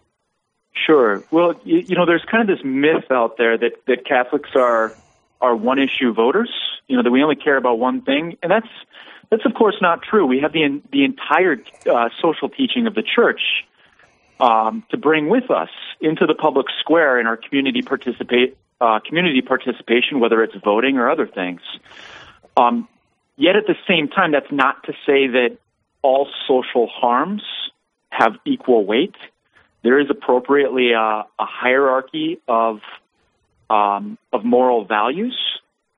Sure. 0.86 1.22
Well, 1.30 1.54
you, 1.64 1.78
you, 1.78 1.96
know, 1.96 2.06
there's 2.06 2.24
kind 2.30 2.48
of 2.48 2.56
this 2.56 2.64
myth 2.64 3.10
out 3.10 3.36
there 3.36 3.58
that, 3.58 3.84
that 3.86 4.04
Catholics 4.04 4.50
are 4.54 4.94
are 5.40 5.56
one 5.56 5.78
issue 5.78 6.12
voters. 6.12 6.50
You 6.86 6.96
know, 6.96 7.02
that 7.02 7.10
we 7.10 7.22
only 7.22 7.36
care 7.36 7.56
about 7.56 7.78
one 7.78 8.02
thing, 8.02 8.36
and 8.42 8.50
that's 8.50 8.68
that's 9.30 9.44
of 9.46 9.54
course 9.54 9.76
not 9.80 10.02
true. 10.02 10.26
We 10.26 10.40
have 10.40 10.52
the 10.52 10.82
the 10.92 11.04
entire 11.04 11.62
uh, 11.90 12.10
social 12.20 12.48
teaching 12.48 12.86
of 12.86 12.94
the 12.94 13.02
Church 13.02 13.40
um, 14.40 14.84
to 14.90 14.96
bring 14.96 15.28
with 15.28 15.50
us 15.50 15.70
into 16.00 16.26
the 16.26 16.34
public 16.34 16.66
square 16.80 17.20
in 17.20 17.26
our 17.26 17.36
community 17.36 17.82
participate 17.82 18.56
uh, 18.80 18.98
community 19.06 19.42
participation, 19.42 20.20
whether 20.20 20.42
it's 20.42 20.54
voting 20.64 20.96
or 20.96 21.10
other 21.10 21.26
things. 21.26 21.60
Um, 22.56 22.88
yet 23.36 23.56
at 23.56 23.66
the 23.66 23.76
same 23.86 24.08
time, 24.08 24.32
that's 24.32 24.50
not 24.50 24.82
to 24.84 24.92
say 25.04 25.26
that 25.26 25.58
all 26.02 26.28
social 26.48 26.86
harms 26.86 27.42
have 28.10 28.36
equal 28.44 28.84
weight. 28.86 29.14
There 29.82 29.98
is 29.98 30.08
appropriately 30.10 30.92
a, 30.92 30.98
a 30.98 31.26
hierarchy 31.38 32.40
of 32.48 32.80
um, 33.68 34.18
of 34.32 34.44
moral 34.44 34.84
values 34.84 35.38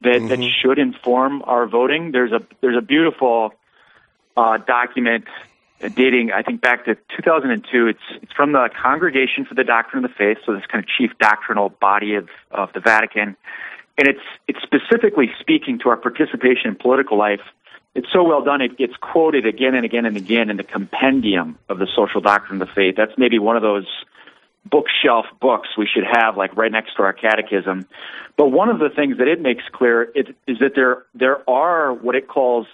that, 0.03 0.17
mm-hmm. 0.17 0.29
that 0.29 0.43
should 0.61 0.79
inform 0.79 1.43
our 1.45 1.67
voting. 1.67 2.13
There's 2.13 2.33
a 2.33 2.43
there's 2.61 2.77
a 2.77 2.83
beautiful 2.83 3.55
uh, 4.37 4.59
document 4.59 5.25
dating, 5.89 6.33
I 6.33 6.43
think, 6.43 6.61
back 6.61 6.85
to 6.87 6.97
2002. 7.17 7.87
It's 7.87 7.99
it's 8.23 8.33
from 8.33 8.53
the 8.53 8.69
Congregation 8.81 9.45
for 9.45 9.55
the 9.55 9.65
Doctrine 9.65 10.05
of 10.05 10.11
the 10.11 10.17
Faith, 10.17 10.39
so 10.45 10.55
this 10.55 10.67
kind 10.67 10.83
of 10.83 10.89
chief 10.89 11.11
doctrinal 11.19 11.69
body 11.69 12.15
of 12.15 12.29
of 12.51 12.73
the 12.73 12.81
Vatican, 12.81 13.37
and 13.99 14.09
it's 14.09 14.25
it's 14.49 14.61
specifically 14.63 15.31
speaking 15.41 15.79
to 15.81 15.89
our 15.89 15.97
participation 15.97 16.69
in 16.69 16.77
political 16.77 17.19
life 17.19 17.41
it's 17.95 18.09
so 18.13 18.23
well 18.23 18.43
done. 18.43 18.61
It 18.63 18.79
gets 18.79 18.95
quoted 18.97 19.47
again 19.47 19.75
and 19.75 19.85
again 19.85 20.07
and 20.07 20.17
again 20.17 20.49
in 20.49 20.57
the 20.57 20.65
compendium 20.65 21.59
of 21.69 21.79
the 21.79 21.87
social 21.95 22.21
doctrine 22.21 22.61
of 22.61 22.69
the 22.69 22.75
faith. 22.75 22.95
That's 22.97 23.13
maybe 23.19 23.39
one 23.39 23.57
of 23.57 23.63
those 23.63 23.87
bookshelf 24.65 25.27
books 25.41 25.71
we 25.77 25.87
should 25.93 26.05
have 26.11 26.37
like 26.37 26.57
right 26.57 26.73
next 26.73 26.95
to 26.97 27.03
our 27.03 27.13
catechism. 27.13 27.87
But 28.37 28.49
one 28.49 28.71
of 28.71 28.79
the 28.79 28.89
things 28.89 29.19
that 29.19 29.29
it 29.29 29.41
makes 29.41 29.65
clear 29.73 30.05
is, 30.05 30.27
is 30.47 30.59
that 30.61 30.75
there 30.75 31.05
there 31.15 31.49
are 31.51 31.93
what 31.93 32.15
it 32.15 32.29
calls 32.29 32.67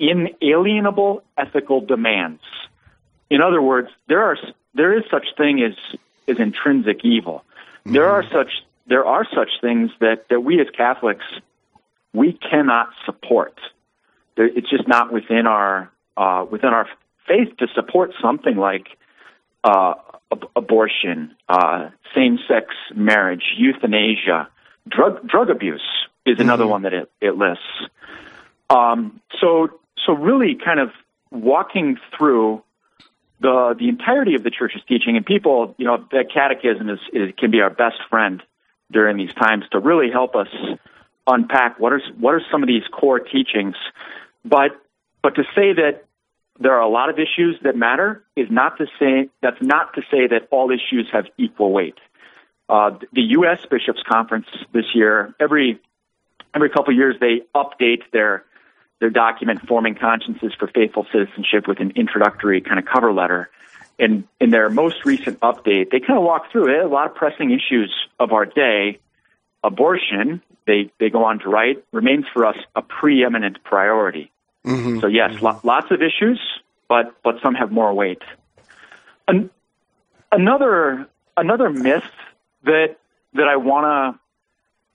inalienable 0.00 1.22
ethical 1.38 1.80
demands. 1.80 2.42
In 3.30 3.42
other 3.42 3.62
words, 3.62 3.88
there 4.08 4.22
are 4.22 4.36
there 4.74 4.96
is 4.96 5.04
such 5.10 5.26
thing 5.36 5.62
as 5.62 5.98
as 6.26 6.38
intrinsic 6.38 7.04
evil. 7.04 7.44
Mm-hmm. 7.84 7.92
There 7.92 8.08
are 8.08 8.24
such 8.32 8.50
there 8.86 9.04
are 9.04 9.24
such 9.32 9.50
things 9.60 9.90
that, 10.00 10.28
that 10.30 10.40
we 10.40 10.60
as 10.60 10.66
Catholics 10.76 11.24
we 12.12 12.32
cannot 12.32 12.88
support 13.04 13.54
it's 14.40 14.70
just 14.70 14.88
not 14.88 15.12
within 15.12 15.46
our 15.46 15.90
uh, 16.16 16.44
within 16.50 16.70
our 16.70 16.88
faith 17.26 17.56
to 17.58 17.66
support 17.74 18.12
something 18.20 18.56
like 18.56 18.88
uh, 19.64 19.94
ab- 20.32 20.50
abortion, 20.56 21.34
uh, 21.48 21.90
same-sex 22.14 22.74
marriage, 22.94 23.54
euthanasia, 23.56 24.48
drug 24.88 25.26
drug 25.28 25.50
abuse 25.50 25.82
is 26.26 26.40
another 26.40 26.64
mm-hmm. 26.64 26.70
one 26.70 26.82
that 26.82 26.92
it, 26.92 27.10
it 27.20 27.36
lists. 27.36 27.64
Um, 28.68 29.20
so 29.40 29.68
so 30.06 30.12
really, 30.12 30.56
kind 30.62 30.80
of 30.80 30.90
walking 31.30 31.98
through 32.16 32.62
the 33.40 33.74
the 33.78 33.88
entirety 33.88 34.34
of 34.34 34.42
the 34.42 34.50
church's 34.50 34.82
teaching, 34.88 35.16
and 35.16 35.24
people, 35.24 35.74
you 35.78 35.84
know, 35.84 36.04
that 36.12 36.32
catechism 36.32 36.88
is, 36.88 36.98
is 37.12 37.32
can 37.38 37.50
be 37.50 37.60
our 37.60 37.70
best 37.70 37.96
friend 38.08 38.42
during 38.90 39.16
these 39.16 39.32
times 39.34 39.64
to 39.72 39.78
really 39.78 40.10
help 40.10 40.34
us 40.34 40.48
unpack 41.26 41.78
what 41.78 41.92
are 41.92 42.00
what 42.18 42.34
are 42.34 42.42
some 42.50 42.62
of 42.62 42.66
these 42.66 42.82
core 42.90 43.20
teachings 43.20 43.76
but 44.44 44.72
but 45.22 45.34
to 45.36 45.44
say 45.54 45.72
that 45.72 46.04
there 46.58 46.74
are 46.74 46.82
a 46.82 46.88
lot 46.88 47.08
of 47.08 47.18
issues 47.18 47.58
that 47.62 47.76
matter 47.76 48.22
is 48.36 48.48
not 48.50 48.76
to 48.78 48.86
say 48.98 49.28
that's 49.42 49.60
not 49.60 49.94
to 49.94 50.02
say 50.10 50.26
that 50.28 50.48
all 50.50 50.70
issues 50.70 51.08
have 51.12 51.26
equal 51.38 51.72
weight. 51.72 51.98
Uh, 52.68 52.90
the 53.12 53.22
U.S. 53.22 53.66
Bishops 53.68 54.02
Conference 54.08 54.46
this 54.72 54.94
year, 54.94 55.34
every 55.40 55.80
every 56.54 56.70
couple 56.70 56.92
of 56.92 56.96
years, 56.96 57.16
they 57.20 57.42
update 57.54 58.02
their 58.12 58.44
their 59.00 59.10
document, 59.10 59.66
forming 59.66 59.94
consciences 59.94 60.52
for 60.58 60.68
faithful 60.68 61.06
citizenship, 61.12 61.66
with 61.66 61.80
an 61.80 61.92
introductory 61.96 62.60
kind 62.60 62.78
of 62.78 62.84
cover 62.84 63.12
letter. 63.12 63.50
And 63.98 64.24
in 64.40 64.50
their 64.50 64.70
most 64.70 65.04
recent 65.04 65.40
update, 65.40 65.90
they 65.90 66.00
kind 66.00 66.18
of 66.18 66.24
walk 66.24 66.50
through 66.52 66.74
it, 66.74 66.84
a 66.84 66.88
lot 66.88 67.06
of 67.06 67.14
pressing 67.14 67.50
issues 67.50 67.94
of 68.18 68.32
our 68.32 68.46
day. 68.46 68.98
Abortion, 69.62 70.40
they, 70.66 70.90
they 70.98 71.10
go 71.10 71.24
on 71.24 71.38
to 71.40 71.50
write, 71.50 71.84
remains 71.92 72.24
for 72.32 72.46
us 72.46 72.56
a 72.74 72.80
preeminent 72.80 73.62
priority. 73.62 74.30
Mm-hmm. 74.64 75.00
So 75.00 75.06
yes, 75.06 75.32
mm-hmm. 75.32 75.44
lo- 75.44 75.60
lots 75.64 75.90
of 75.90 76.00
issues, 76.02 76.40
but 76.88 77.14
but 77.22 77.36
some 77.42 77.54
have 77.54 77.70
more 77.70 77.92
weight. 77.92 78.22
An- 79.26 79.50
another 80.32 81.08
another 81.36 81.70
myth 81.70 82.04
that 82.64 82.96
that 83.34 83.48
I 83.48 83.56
want 83.56 83.84
to 84.16 84.20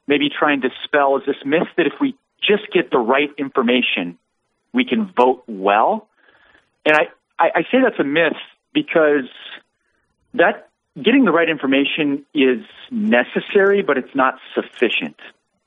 maybe 0.08 0.30
try 0.30 0.54
and 0.54 0.62
dispel 0.62 1.18
is 1.18 1.24
this 1.26 1.38
myth 1.46 1.68
that 1.78 1.88
if 1.88 1.94
we 2.00 2.16
just 2.48 2.72
get 2.72 2.92
the 2.92 2.98
right 2.98 3.30
information, 3.38 4.18
we 4.74 4.86
can 4.86 5.12
vote 5.16 5.44
well. 5.48 6.08
And 6.86 6.96
I, 6.96 7.08
I, 7.40 7.50
I 7.56 7.62
say 7.64 7.78
that's 7.84 8.00
a 8.00 8.04
myth 8.04 8.34
because 8.74 9.30
that 10.34 10.70
getting 11.02 11.26
the 11.26 11.32
right 11.32 11.50
information 11.50 12.26
is 12.34 12.64
necessary, 12.92 13.82
but 13.82 13.98
it's 13.98 14.16
not 14.16 14.36
sufficient. 14.54 15.18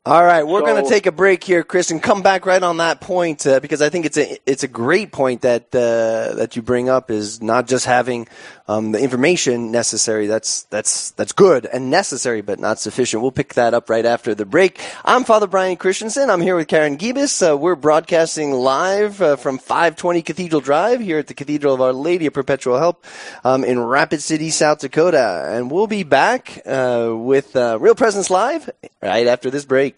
All 0.09 0.25
right, 0.25 0.43
we're 0.43 0.61
So- 0.61 0.67
going 0.67 0.83
to 0.83 0.88
take 0.88 1.05
a 1.05 1.12
break 1.12 1.45
here, 1.45 1.62
Chris, 1.62 1.91
and 1.91 2.03
come 2.03 2.23
back 2.23 2.47
right 2.47 2.62
on 2.62 2.79
that 2.79 3.03
point 3.03 3.47
uh, 3.47 3.61
because 3.61 3.83
I 3.83 3.91
think 3.91 4.07
it's 4.07 4.17
a 4.17 4.38
it's 4.47 4.62
a 4.62 4.69
great 4.69 5.12
point 5.12 5.43
that 5.43 5.65
uh, 5.75 6.35
that 6.37 6.57
you 6.57 6.62
bring 6.62 6.88
up 6.88 7.11
is 7.11 7.43
not 7.43 7.67
just 7.67 7.85
having 7.85 8.27
um, 8.69 8.93
the 8.93 9.00
information 9.00 9.71
necessary. 9.71 10.27
That's 10.27 10.62
that's 10.71 11.11
that's 11.11 11.33
good 11.33 11.67
and 11.67 11.91
necessary, 11.91 12.41
but 12.41 12.59
not 12.59 12.79
sufficient. 12.79 13.21
We'll 13.21 13.33
pick 13.33 13.53
that 13.53 13.75
up 13.75 13.91
right 13.91 14.07
after 14.07 14.35
the 14.35 14.47
break. 14.47 14.81
I'm 15.05 15.25
Father 15.25 15.47
Brian 15.47 15.77
Christensen. 15.77 16.31
I'm 16.31 16.41
here 16.41 16.57
with 16.57 16.69
Karen 16.69 16.97
Gibis. 16.97 17.47
Uh, 17.47 17.59
we're 17.59 17.75
broadcasting 17.75 18.53
live 18.53 19.21
uh, 19.21 19.37
from 19.37 19.59
520 19.59 20.23
Cathedral 20.23 20.62
Drive 20.62 21.00
here 21.00 21.19
at 21.19 21.27
the 21.27 21.35
Cathedral 21.35 21.75
of 21.75 21.83
Our 21.83 21.93
Lady 21.93 22.25
of 22.25 22.33
Perpetual 22.33 22.79
Help 22.79 23.05
um, 23.45 23.62
in 23.62 23.79
Rapid 23.79 24.23
City, 24.23 24.49
South 24.49 24.79
Dakota, 24.79 25.50
and 25.50 25.71
we'll 25.71 25.87
be 25.87 26.03
back 26.03 26.62
uh, 26.65 27.12
with 27.15 27.55
uh, 27.57 27.77
Real 27.79 27.95
Presence 27.95 28.31
Live 28.31 28.71
right 29.03 29.27
after 29.27 29.50
this 29.50 29.67
break. 29.67 29.98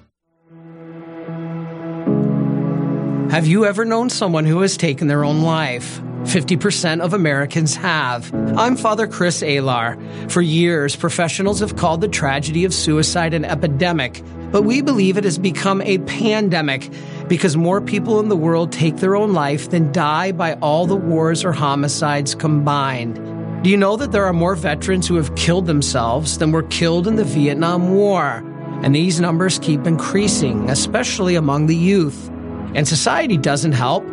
Have 3.31 3.47
you 3.47 3.63
ever 3.63 3.85
known 3.85 4.09
someone 4.09 4.43
who 4.43 4.59
has 4.59 4.75
taken 4.75 5.07
their 5.07 5.23
own 5.23 5.41
life? 5.41 6.01
50% 6.23 6.99
of 6.99 7.13
Americans 7.13 7.73
have. 7.77 8.29
I'm 8.57 8.75
Father 8.75 9.07
Chris 9.07 9.41
Alar. 9.41 9.95
For 10.29 10.41
years, 10.41 10.97
professionals 10.97 11.61
have 11.61 11.77
called 11.77 12.01
the 12.01 12.09
tragedy 12.09 12.65
of 12.65 12.73
suicide 12.73 13.33
an 13.33 13.45
epidemic, 13.45 14.21
but 14.51 14.63
we 14.63 14.81
believe 14.81 15.15
it 15.15 15.23
has 15.23 15.37
become 15.37 15.81
a 15.83 15.99
pandemic 15.99 16.91
because 17.29 17.55
more 17.55 17.79
people 17.79 18.19
in 18.19 18.27
the 18.27 18.35
world 18.35 18.73
take 18.73 18.97
their 18.97 19.15
own 19.15 19.31
life 19.31 19.69
than 19.69 19.93
die 19.93 20.33
by 20.33 20.55
all 20.55 20.85
the 20.85 20.97
wars 20.97 21.45
or 21.45 21.53
homicides 21.53 22.35
combined. 22.35 23.15
Do 23.63 23.69
you 23.69 23.77
know 23.77 23.95
that 23.95 24.11
there 24.11 24.25
are 24.25 24.33
more 24.33 24.55
veterans 24.55 25.07
who 25.07 25.15
have 25.15 25.33
killed 25.35 25.67
themselves 25.67 26.37
than 26.37 26.51
were 26.51 26.63
killed 26.63 27.07
in 27.07 27.15
the 27.15 27.23
Vietnam 27.23 27.93
War? 27.93 28.43
And 28.83 28.93
these 28.93 29.21
numbers 29.21 29.57
keep 29.57 29.87
increasing, 29.87 30.69
especially 30.69 31.35
among 31.35 31.67
the 31.67 31.77
youth. 31.77 32.29
And 32.73 32.87
society 32.87 33.37
doesn't 33.37 33.73
help. 33.73 34.05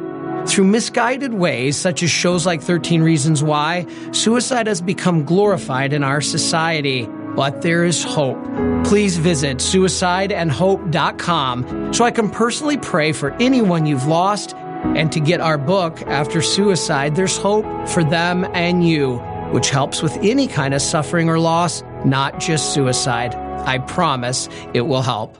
Through 0.46 0.64
misguided 0.64 1.34
ways, 1.34 1.76
such 1.76 2.02
as 2.02 2.10
shows 2.10 2.46
like 2.46 2.62
13 2.62 3.02
Reasons 3.02 3.42
Why, 3.42 3.86
suicide 4.12 4.66
has 4.66 4.80
become 4.80 5.24
glorified 5.24 5.92
in 5.92 6.02
our 6.02 6.20
society. 6.20 7.08
But 7.36 7.62
there 7.62 7.84
is 7.84 8.02
hope. 8.02 8.38
Please 8.84 9.18
visit 9.18 9.58
suicideandhope.com 9.58 11.92
so 11.92 12.04
I 12.04 12.10
can 12.10 12.30
personally 12.30 12.78
pray 12.78 13.12
for 13.12 13.32
anyone 13.34 13.86
you've 13.86 14.06
lost 14.06 14.54
and 14.56 15.12
to 15.12 15.20
get 15.20 15.40
our 15.40 15.58
book, 15.58 16.02
After 16.02 16.40
Suicide, 16.40 17.16
There's 17.16 17.36
Hope 17.36 17.88
for 17.88 18.02
Them 18.02 18.44
and 18.54 18.86
You, 18.86 19.18
which 19.50 19.70
helps 19.70 20.02
with 20.02 20.16
any 20.18 20.48
kind 20.48 20.74
of 20.74 20.80
suffering 20.80 21.28
or 21.28 21.38
loss, 21.38 21.82
not 22.04 22.40
just 22.40 22.72
suicide. 22.72 23.34
I 23.34 23.78
promise 23.78 24.48
it 24.74 24.82
will 24.82 25.02
help. 25.02 25.36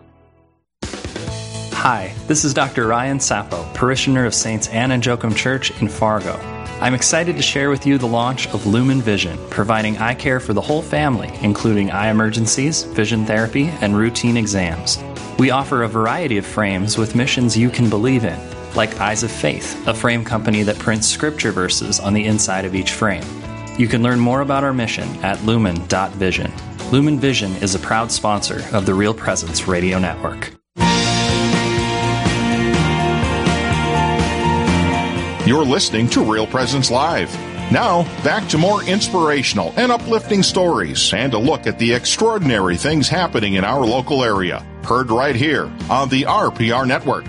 Hi, 1.82 2.12
this 2.26 2.44
is 2.44 2.54
Dr. 2.54 2.88
Ryan 2.88 3.18
Sapo, 3.18 3.72
parishioner 3.72 4.26
of 4.26 4.34
Saints 4.34 4.66
Anne 4.70 4.90
and 4.90 5.06
Joachim 5.06 5.32
Church 5.32 5.70
in 5.80 5.88
Fargo. 5.88 6.34
I'm 6.80 6.92
excited 6.92 7.36
to 7.36 7.42
share 7.42 7.70
with 7.70 7.86
you 7.86 7.98
the 7.98 8.04
launch 8.04 8.48
of 8.48 8.66
Lumen 8.66 9.00
Vision, 9.00 9.38
providing 9.48 9.96
eye 9.98 10.16
care 10.16 10.40
for 10.40 10.54
the 10.54 10.60
whole 10.60 10.82
family, 10.82 11.30
including 11.40 11.92
eye 11.92 12.10
emergencies, 12.10 12.82
vision 12.82 13.24
therapy, 13.24 13.68
and 13.80 13.96
routine 13.96 14.36
exams. 14.36 14.98
We 15.38 15.52
offer 15.52 15.84
a 15.84 15.88
variety 15.88 16.36
of 16.36 16.44
frames 16.44 16.98
with 16.98 17.14
missions 17.14 17.56
you 17.56 17.70
can 17.70 17.88
believe 17.88 18.24
in, 18.24 18.40
like 18.74 18.98
Eyes 18.98 19.22
of 19.22 19.30
Faith, 19.30 19.86
a 19.86 19.94
frame 19.94 20.24
company 20.24 20.64
that 20.64 20.80
prints 20.80 21.06
scripture 21.06 21.52
verses 21.52 22.00
on 22.00 22.12
the 22.12 22.24
inside 22.24 22.64
of 22.64 22.74
each 22.74 22.90
frame. 22.90 23.24
You 23.78 23.86
can 23.86 24.02
learn 24.02 24.18
more 24.18 24.40
about 24.40 24.64
our 24.64 24.74
mission 24.74 25.08
at 25.24 25.40
lumen.vision. 25.44 26.52
Lumen 26.90 27.20
Vision 27.20 27.52
is 27.62 27.76
a 27.76 27.78
proud 27.78 28.10
sponsor 28.10 28.64
of 28.72 28.84
the 28.84 28.94
Real 28.94 29.14
Presence 29.14 29.68
Radio 29.68 30.00
Network. 30.00 30.57
You're 35.48 35.64
listening 35.64 36.10
to 36.10 36.22
Real 36.22 36.46
Presence 36.46 36.90
Live. 36.90 37.32
Now, 37.72 38.02
back 38.22 38.46
to 38.50 38.58
more 38.58 38.84
inspirational 38.84 39.72
and 39.78 39.90
uplifting 39.90 40.42
stories 40.42 41.14
and 41.14 41.32
a 41.32 41.38
look 41.38 41.66
at 41.66 41.78
the 41.78 41.94
extraordinary 41.94 42.76
things 42.76 43.08
happening 43.08 43.54
in 43.54 43.64
our 43.64 43.80
local 43.80 44.22
area. 44.22 44.58
Heard 44.84 45.10
right 45.10 45.34
here 45.34 45.72
on 45.88 46.10
the 46.10 46.24
RPR 46.24 46.86
Network. 46.86 47.24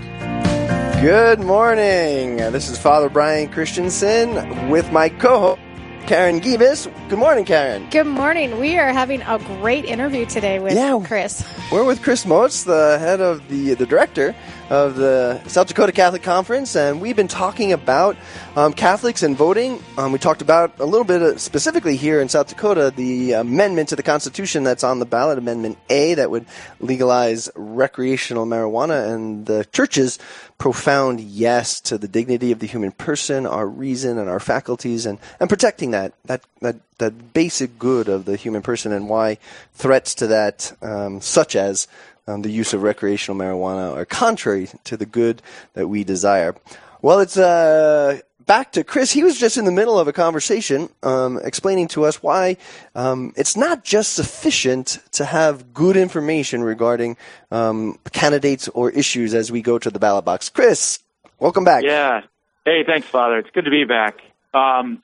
Good 1.02 1.40
morning. 1.40 2.36
This 2.36 2.68
is 2.68 2.78
Father 2.78 3.08
Brian 3.08 3.50
Christensen 3.50 4.68
with 4.70 4.92
my 4.92 5.08
co-host 5.08 5.62
Karen 6.10 6.41
Gibis. 6.41 6.88
Good 7.08 7.19
morning, 7.19 7.45
Karen. 7.45 7.88
Good 7.91 8.08
morning. 8.08 8.60
We 8.60 8.80
are 8.80 8.91
having 8.91 9.22
a 9.22 9.38
great 9.38 9.86
interview 9.86 10.26
today 10.26 10.58
with 10.58 10.74
Yeah. 10.74 11.00
Chris. 11.06 11.43
We're 11.72 11.84
with 11.84 12.02
Chris 12.02 12.26
Motz, 12.26 12.65
the 12.65 12.98
head 12.98 13.22
of 13.22 13.48
the 13.48 13.76
the 13.76 13.86
director 13.86 14.34
of 14.72 14.95
the 14.95 15.39
South 15.48 15.67
Dakota 15.67 15.91
Catholic 15.91 16.24
Conference, 16.24 16.76
and 16.76 17.00
we've 17.00 17.15
been 17.15 17.28
talking 17.28 17.74
about 17.74 18.17
um, 18.56 18.74
Catholics 18.74 19.22
and 19.22 19.38
voting. 19.38 19.84
Um, 20.00 20.12
we 20.12 20.17
talked 20.17 20.41
about 20.41 20.80
a 20.80 20.86
little 20.86 21.06
bit 21.06 21.22
uh, 21.22 21.38
specifically 21.38 21.95
here 21.95 22.19
in 22.22 22.28
South 22.28 22.48
Dakota 22.48 22.91
the 22.95 23.34
amendment 23.34 23.89
to 23.89 23.95
the 23.95 24.02
Constitution 24.02 24.63
that's 24.63 24.84
on 24.84 24.98
the 24.98 25.06
ballot, 25.06 25.38
Amendment 25.38 25.78
A, 25.91 26.15
that 26.15 26.32
would 26.32 26.48
legalize 26.80 27.52
recreational 27.56 28.48
marijuana, 28.48 29.13
and 29.13 29.45
the 29.45 29.63
church's 29.65 30.17
profound 30.60 31.22
yes 31.22 31.80
to 31.80 31.98
the 31.98 32.08
dignity 32.08 32.52
of 32.52 32.60
the 32.60 32.67
human 32.67 32.91
person, 32.91 33.48
our 33.48 33.65
reason, 33.65 34.19
and 34.19 34.30
our 34.30 34.41
faculties, 34.41 35.08
and, 35.08 35.17
and 35.39 35.50
protecting 35.50 35.91
that 35.91 36.13
that 36.26 36.43
that 36.62 36.76
that 37.00 37.34
basic 37.34 37.80
good 37.80 38.08
of 38.08 38.26
the 38.26 38.36
human 38.36 38.62
person, 38.62 38.91
and 38.91 39.10
why 39.10 39.39
threats 39.74 40.13
to 40.13 40.28
that, 40.28 40.72
um, 40.84 41.22
such 41.22 41.56
as 41.56 41.88
um, 42.28 42.43
the 42.43 42.52
use 42.52 42.74
of 42.74 42.84
recreational 42.84 43.39
marijuana, 43.39 43.95
are 43.95 44.06
contrary 44.06 44.69
to 44.84 44.95
the 44.95 45.06
good 45.08 45.41
that 45.74 45.88
we 45.88 46.04
desire. 46.04 46.54
Well, 47.02 47.22
it's 47.22 47.38
uh, 47.38 48.19
back 48.50 48.72
to 48.72 48.84
Chris. 48.84 49.12
He 49.12 49.24
was 49.24 49.38
just 49.38 49.58
in 49.58 49.66
the 49.66 49.72
middle 49.72 50.00
of 50.00 50.08
a 50.08 50.12
conversation 50.12 50.90
um, 51.04 51.40
explaining 51.44 51.88
to 51.90 52.04
us 52.04 52.24
why 52.24 52.58
um, 52.96 53.32
it's 53.38 53.56
not 53.56 53.84
just 53.84 54.16
sufficient 54.16 54.98
to 55.12 55.24
have 55.24 55.72
good 55.72 55.96
information 55.96 56.64
regarding 56.64 57.16
um, 57.52 58.00
candidates 58.12 58.68
or 58.70 58.90
issues 58.90 59.36
as 59.36 59.52
we 59.52 59.62
go 59.62 59.78
to 59.78 59.92
the 59.92 60.00
ballot 60.00 60.26
box. 60.26 60.50
Chris, 60.50 60.98
welcome 61.38 61.64
back. 61.64 61.84
Yeah. 61.84 62.22
Hey, 62.66 62.84
thanks, 62.84 63.08
Father. 63.08 63.38
It's 63.38 63.52
good 63.52 63.66
to 63.66 63.72
be 63.72 63.84
back. 63.84 64.18
Um, 64.56 65.04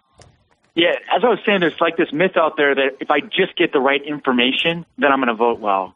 yeah, 0.73 0.93
as 1.15 1.23
I 1.23 1.27
was 1.27 1.37
saying, 1.45 1.59
there's 1.59 1.79
like 1.79 1.97
this 1.97 2.11
myth 2.11 2.37
out 2.37 2.57
there 2.57 2.73
that 2.73 2.97
if 2.99 3.11
I 3.11 3.19
just 3.19 3.55
get 3.55 3.71
the 3.71 3.79
right 3.79 4.01
information, 4.01 4.87
then 4.97 5.11
I'm 5.11 5.19
going 5.19 5.27
to 5.27 5.35
vote 5.35 5.59
well, 5.59 5.93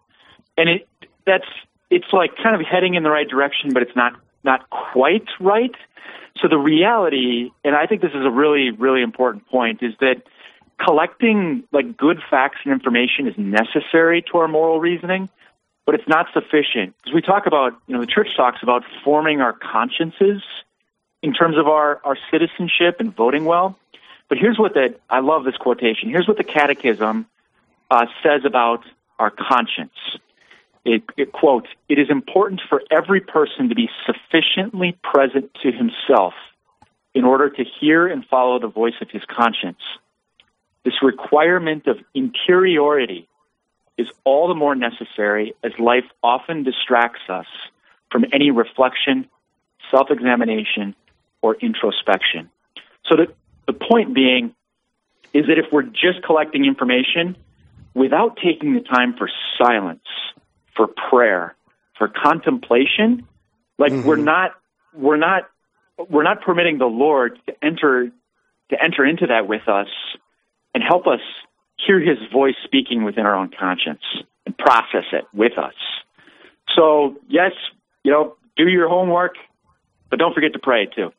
and 0.56 0.70
it 0.70 0.88
that's 1.26 1.50
it's 1.90 2.14
like 2.14 2.38
kind 2.38 2.56
of 2.56 2.62
heading 2.62 2.94
in 2.94 3.02
the 3.02 3.10
right 3.10 3.28
direction, 3.28 3.74
but 3.74 3.82
it's 3.82 3.96
not 3.96 4.14
not 4.44 4.70
quite 4.70 5.28
right. 5.40 5.74
So 6.41 6.47
the 6.47 6.58
reality, 6.58 7.52
and 7.63 7.75
I 7.75 7.86
think 7.86 8.02
this 8.02 8.12
is 8.13 8.25
a 8.25 8.32
really 8.32 8.71
really 8.71 9.02
important 9.02 9.47
point, 9.47 9.84
is 9.84 9.93
that 9.99 10.23
collecting 10.80 11.63
like 11.71 11.97
good 11.97 12.19
facts 12.30 12.60
and 12.63 12.73
information 12.73 13.28
is 13.28 13.38
necessary 13.38 14.23
to 14.32 14.38
our 14.38 14.47
moral 14.47 14.80
reasoning, 14.80 15.28
but 15.86 15.95
it's 15.95 16.08
not 16.08 16.28
sufficient. 16.34 16.95
Because 16.97 17.13
we 17.13 17.21
talk 17.21 17.45
about, 17.45 17.73
you 17.88 17.95
know, 17.95 18.02
the 18.02 18.08
church 18.08 18.30
talks 18.38 18.60
about 18.63 18.84
forming 19.04 19.41
our 19.41 19.54
consciences 19.54 20.41
in 21.21 21.34
terms 21.34 21.58
of 21.58 21.67
our, 21.67 21.99
our 22.06 22.17
citizenship 22.32 22.97
and 22.99 23.13
voting 23.13 23.43
well. 23.43 23.78
but 24.30 24.38
here's 24.38 24.58
what 24.58 24.73
the 24.73 24.95
I 25.10 25.19
love 25.19 25.43
this 25.43 25.58
quotation. 25.58 26.10
Here's 26.10 26.28
what 26.28 26.38
the 26.38 26.43
Catechism 26.43 27.25
uh, 27.91 28.06
says 28.23 28.45
about 28.45 28.86
our 29.17 29.32
conscience. 29.32 29.97
It, 30.86 31.04
it 31.18 31.32
quote: 31.32 31.68
"It 31.88 32.00
is 32.00 32.10
important 32.10 32.62
for 32.70 32.82
every 32.89 33.22
person 33.22 33.70
to 33.70 33.76
be 33.76 33.89
sufficiently 34.06 34.98
present 35.04 35.52
to 35.63 35.72
himself 35.72 36.34
in 37.13 37.26
order 37.26 37.50
to 37.50 37.63
hear 37.63 38.08
and 38.08 38.26
follow 38.26 38.60
the 38.60 38.68
voice 38.68 38.94
of 39.02 39.10
his 39.10 39.24
conscience. 39.26 39.82
This 40.86 41.02
requirement 41.02 41.88
of 41.88 41.98
interiority 42.13 43.28
is 43.98 44.08
all 44.24 44.48
the 44.48 44.56
more 44.56 44.76
necessary 44.76 45.54
as 45.63 45.74
life 45.78 46.06
often 46.24 46.63
distracts 46.63 47.24
us 47.28 47.48
from 48.12 48.26
any 48.32 48.52
reflection, 48.52 49.28
self 49.92 50.10
examination, 50.10 50.96
or 51.42 51.56
introspection. 51.56 52.50
So 53.06 53.18
the, 53.18 53.34
the 53.68 53.74
point 53.74 54.13
being 54.13 54.56
is 55.34 55.48
that 55.48 55.58
if 55.58 55.65
we're 55.72 55.84
just 55.84 56.24
collecting 56.26 56.65
information 56.65 57.36
without 57.94 58.38
taking 58.42 58.74
the 58.74 58.82
time 58.82 59.15
for 59.18 59.30
silence, 59.58 60.06
for 60.80 60.88
prayer, 61.10 61.56
for 61.98 62.08
contemplation, 62.08 63.28
like 63.78 63.92
mm-hmm. 63.92 64.08
we're 64.08 64.15
not 64.15 64.52
we're 64.94 65.18
not 65.18 65.44
we're 66.10 66.24
not 66.24 66.42
permitting 66.42 66.78
the 66.78 66.86
Lord 66.86 67.38
to 67.48 67.54
enter 67.62 68.10
to 68.70 68.82
enter 68.82 69.06
into 69.06 69.28
that 69.28 69.46
with 69.46 69.68
us 69.68 69.89
and 70.74 70.82
help 70.82 71.06
us 71.06 71.20
hear 71.86 72.00
his 72.00 72.18
voice 72.32 72.56
speaking 72.63 73.04
within 73.04 73.26
our 73.26 73.36
own 73.36 73.52
conscience 73.60 74.04
and 74.46 74.58
process 74.58 75.04
it 75.12 75.26
with 75.34 75.58
us. 75.58 75.74
So, 76.78 77.18
yes, 77.28 77.52
you 78.04 78.12
know, 78.12 78.38
do 78.56 78.68
your 78.68 78.88
homework, 78.88 79.36
but 80.10 80.20
don't 80.20 80.34
forget 80.34 80.54
to 80.54 80.60
pray 80.60 80.86
too. 80.86 81.12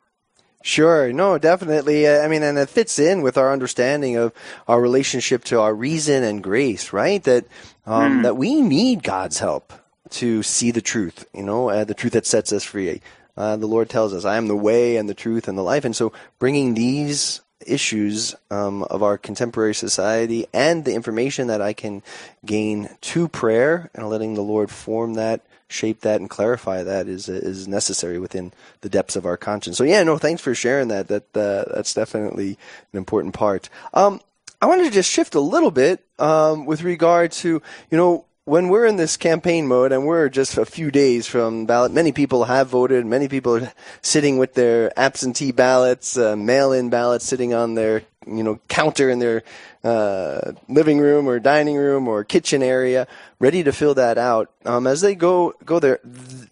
Sure, 0.63 1.11
no, 1.11 1.37
definitely. 1.37 2.07
I 2.07 2.27
mean, 2.27 2.43
and 2.43 2.57
it 2.57 2.69
fits 2.69 2.99
in 2.99 3.21
with 3.21 3.37
our 3.37 3.51
understanding 3.51 4.15
of 4.17 4.31
our 4.67 4.79
relationship 4.79 5.43
to 5.45 5.59
our 5.59 5.73
reason 5.73 6.23
and 6.23 6.43
grace, 6.43 6.93
right? 6.93 7.23
That 7.23 7.45
um, 7.85 8.19
mm. 8.19 8.23
that 8.23 8.37
we 8.37 8.61
need 8.61 9.03
God's 9.03 9.39
help 9.39 9.73
to 10.11 10.43
see 10.43 10.71
the 10.71 10.81
truth, 10.81 11.25
you 11.33 11.43
know, 11.43 11.69
uh, 11.69 11.83
the 11.83 11.93
truth 11.93 12.13
that 12.13 12.25
sets 12.25 12.53
us 12.53 12.63
free. 12.63 13.01
Uh, 13.35 13.55
the 13.55 13.65
Lord 13.67 13.89
tells 13.89 14.13
us, 14.13 14.25
"I 14.25 14.37
am 14.37 14.47
the 14.47 14.55
way 14.55 14.97
and 14.97 15.09
the 15.09 15.15
truth 15.15 15.47
and 15.47 15.57
the 15.57 15.63
life," 15.63 15.85
and 15.85 15.95
so 15.95 16.13
bringing 16.37 16.73
these 16.73 17.41
issues 17.65 18.35
um, 18.49 18.83
of 18.83 19.03
our 19.03 19.17
contemporary 19.17 19.75
society 19.75 20.47
and 20.53 20.85
the 20.85 20.93
information 20.93 21.47
that 21.47 21.61
I 21.61 21.73
can 21.73 22.03
gain 22.45 22.89
to 23.01 23.27
prayer 23.27 23.89
and 23.93 24.09
letting 24.09 24.33
the 24.33 24.41
Lord 24.41 24.71
form 24.71 25.15
that, 25.15 25.41
shape 25.71 26.01
that, 26.01 26.19
and 26.19 26.29
clarify 26.29 26.83
that 26.83 27.07
is 27.07 27.29
is 27.29 27.67
necessary 27.67 28.19
within 28.19 28.53
the 28.81 28.89
depths 28.89 29.15
of 29.15 29.25
our 29.25 29.37
conscience. 29.37 29.77
So 29.77 29.83
yeah, 29.83 30.03
no, 30.03 30.17
thanks 30.17 30.41
for 30.41 30.53
sharing 30.53 30.87
that. 30.89 31.07
That 31.07 31.35
uh, 31.35 31.73
that's 31.73 31.93
definitely 31.93 32.57
an 32.93 32.97
important 32.97 33.33
part. 33.33 33.69
Um, 33.93 34.21
I 34.61 34.67
wanted 34.67 34.85
to 34.85 34.91
just 34.91 35.09
shift 35.09 35.35
a 35.35 35.39
little 35.39 35.71
bit 35.71 36.05
um, 36.19 36.65
with 36.65 36.83
regard 36.83 37.31
to 37.33 37.61
you 37.89 37.97
know 37.97 38.25
when 38.45 38.69
we're 38.69 38.85
in 38.85 38.97
this 38.97 39.17
campaign 39.17 39.67
mode 39.67 39.91
and 39.91 40.05
we're 40.05 40.27
just 40.27 40.57
a 40.57 40.65
few 40.65 40.91
days 40.91 41.27
from 41.27 41.65
ballot, 41.65 41.91
many 41.91 42.11
people 42.11 42.45
have 42.45 42.67
voted. 42.67 43.05
Many 43.05 43.27
people 43.27 43.57
are 43.57 43.73
sitting 44.01 44.37
with 44.37 44.55
their 44.55 44.91
absentee 44.99 45.51
ballots, 45.51 46.17
uh, 46.17 46.35
mail-in 46.35 46.89
ballots, 46.89 47.25
sitting 47.25 47.53
on 47.53 47.75
their 47.75 48.03
you 48.27 48.43
know 48.43 48.59
counter 48.67 49.09
in 49.09 49.19
their 49.19 49.43
uh, 49.83 50.51
living 50.67 50.99
room 50.99 51.27
or 51.27 51.39
dining 51.39 51.75
room 51.75 52.07
or 52.07 52.23
kitchen 52.23 52.61
area, 52.61 53.07
ready 53.39 53.63
to 53.63 53.71
fill 53.71 53.95
that 53.95 54.17
out. 54.17 54.51
Um, 54.65 54.87
as 54.87 55.01
they 55.01 55.15
go 55.15 55.53
go 55.65 55.79
there, 55.79 55.99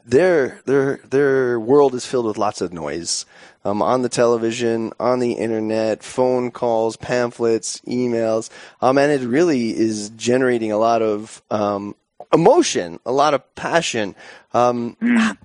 their 0.06 0.62
their 0.66 0.98
their 1.10 1.60
world 1.60 1.94
is 1.94 2.06
filled 2.06 2.26
with 2.26 2.38
lots 2.38 2.62
of 2.62 2.74
noise. 2.74 3.26
Um, 3.66 3.82
on 3.82 4.04
the 4.04 4.10
television, 4.10 4.94
on 5.02 5.20
the 5.20 5.34
internet, 5.34 6.02
phone 6.02 6.50
calls, 6.50 6.96
pamphlets, 6.96 7.82
emails, 7.82 8.50
um, 8.82 8.98
and 8.98 9.12
it 9.12 9.28
really 9.28 9.78
is 9.78 10.12
generating 10.12 10.72
a 10.72 10.78
lot 10.78 11.02
of 11.02 11.42
um, 11.52 11.94
emotion, 12.34 13.00
a 13.06 13.12
lot 13.12 13.34
of 13.34 13.56
passion. 13.56 14.16
Um, 14.54 14.98
mm 15.02 15.38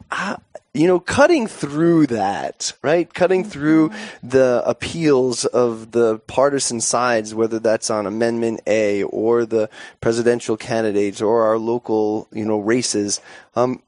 you 0.74 0.88
know, 0.88 0.98
cutting 0.98 1.46
through 1.46 2.08
that, 2.08 2.72
right? 2.82 3.12
Cutting 3.14 3.44
through 3.44 3.92
the 4.24 4.60
appeals 4.66 5.44
of 5.44 5.92
the 5.92 6.18
partisan 6.26 6.80
sides, 6.80 7.32
whether 7.32 7.60
that's 7.60 7.90
on 7.90 8.06
Amendment 8.06 8.60
A 8.66 9.04
or 9.04 9.46
the 9.46 9.70
presidential 10.00 10.56
candidates 10.56 11.22
or 11.22 11.44
our 11.44 11.58
local, 11.58 12.26
you 12.32 12.44
know, 12.44 12.58
races. 12.58 13.20
Um, 13.54 13.82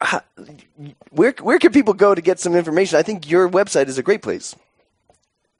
how, 0.00 0.22
where 1.10 1.34
where 1.42 1.58
can 1.58 1.70
people 1.70 1.92
go 1.92 2.14
to 2.14 2.22
get 2.22 2.40
some 2.40 2.54
information? 2.54 2.98
I 2.98 3.02
think 3.02 3.30
your 3.30 3.48
website 3.48 3.88
is 3.88 3.98
a 3.98 4.02
great 4.02 4.22
place. 4.22 4.56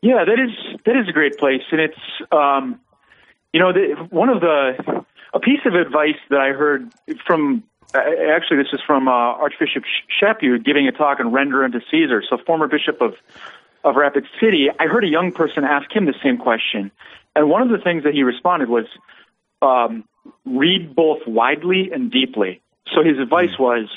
Yeah, 0.01 0.25
that 0.25 0.41
is 0.41 0.81
that 0.87 0.97
is 0.97 1.07
a 1.07 1.13
great 1.13 1.37
place, 1.37 1.63
and 1.71 1.81
it's 1.83 2.01
um, 2.33 2.81
you 3.53 3.61
know 3.61 3.73
the, 3.75 3.95
one 4.09 4.31
of 4.31 4.41
the 4.41 5.05
a 5.35 5.41
piece 5.41 5.61
of 5.67 5.75
advice 5.75 6.17
that 6.31 6.41
I 6.41 6.53
heard 6.53 6.93
from 7.27 7.65
uh, 7.95 8.01
actually, 8.35 8.57
this 8.57 8.73
is 8.73 8.81
from 8.85 9.07
uh, 9.07 9.11
Archbishop 9.11 9.85
Chaput 10.21 10.65
giving 10.65 10.89
a 10.89 10.93
talk 10.93 11.21
on 11.21 11.31
Render 11.33 11.63
unto 11.63 11.79
Caesar. 11.91 12.23
So, 12.29 12.39
former 12.45 12.67
bishop 12.67 13.01
of 13.01 13.15
of 13.85 13.97
Rapid 13.97 14.25
City. 14.41 14.69
I 14.81 14.87
heard 14.87 15.05
a 15.05 15.09
young 15.09 15.31
person 15.31 15.63
ask 15.63 15.95
him 15.95 16.07
the 16.07 16.15
same 16.23 16.39
question, 16.39 16.91
and 17.37 17.49
one 17.49 17.63
of 17.63 17.69
the 17.69 17.79
things 17.79 18.05
that 18.05 18.15
he 18.15 18.23
responded 18.23 18.69
was, 18.69 18.87
um, 19.63 20.05
"Read 20.45 20.97
both 20.97 21.21
widely 21.27 21.91
and 21.93 22.11
deeply." 22.11 22.61
So 22.93 23.05
his 23.05 23.19
advice 23.19 23.55
hmm. 23.57 23.63
was, 23.63 23.89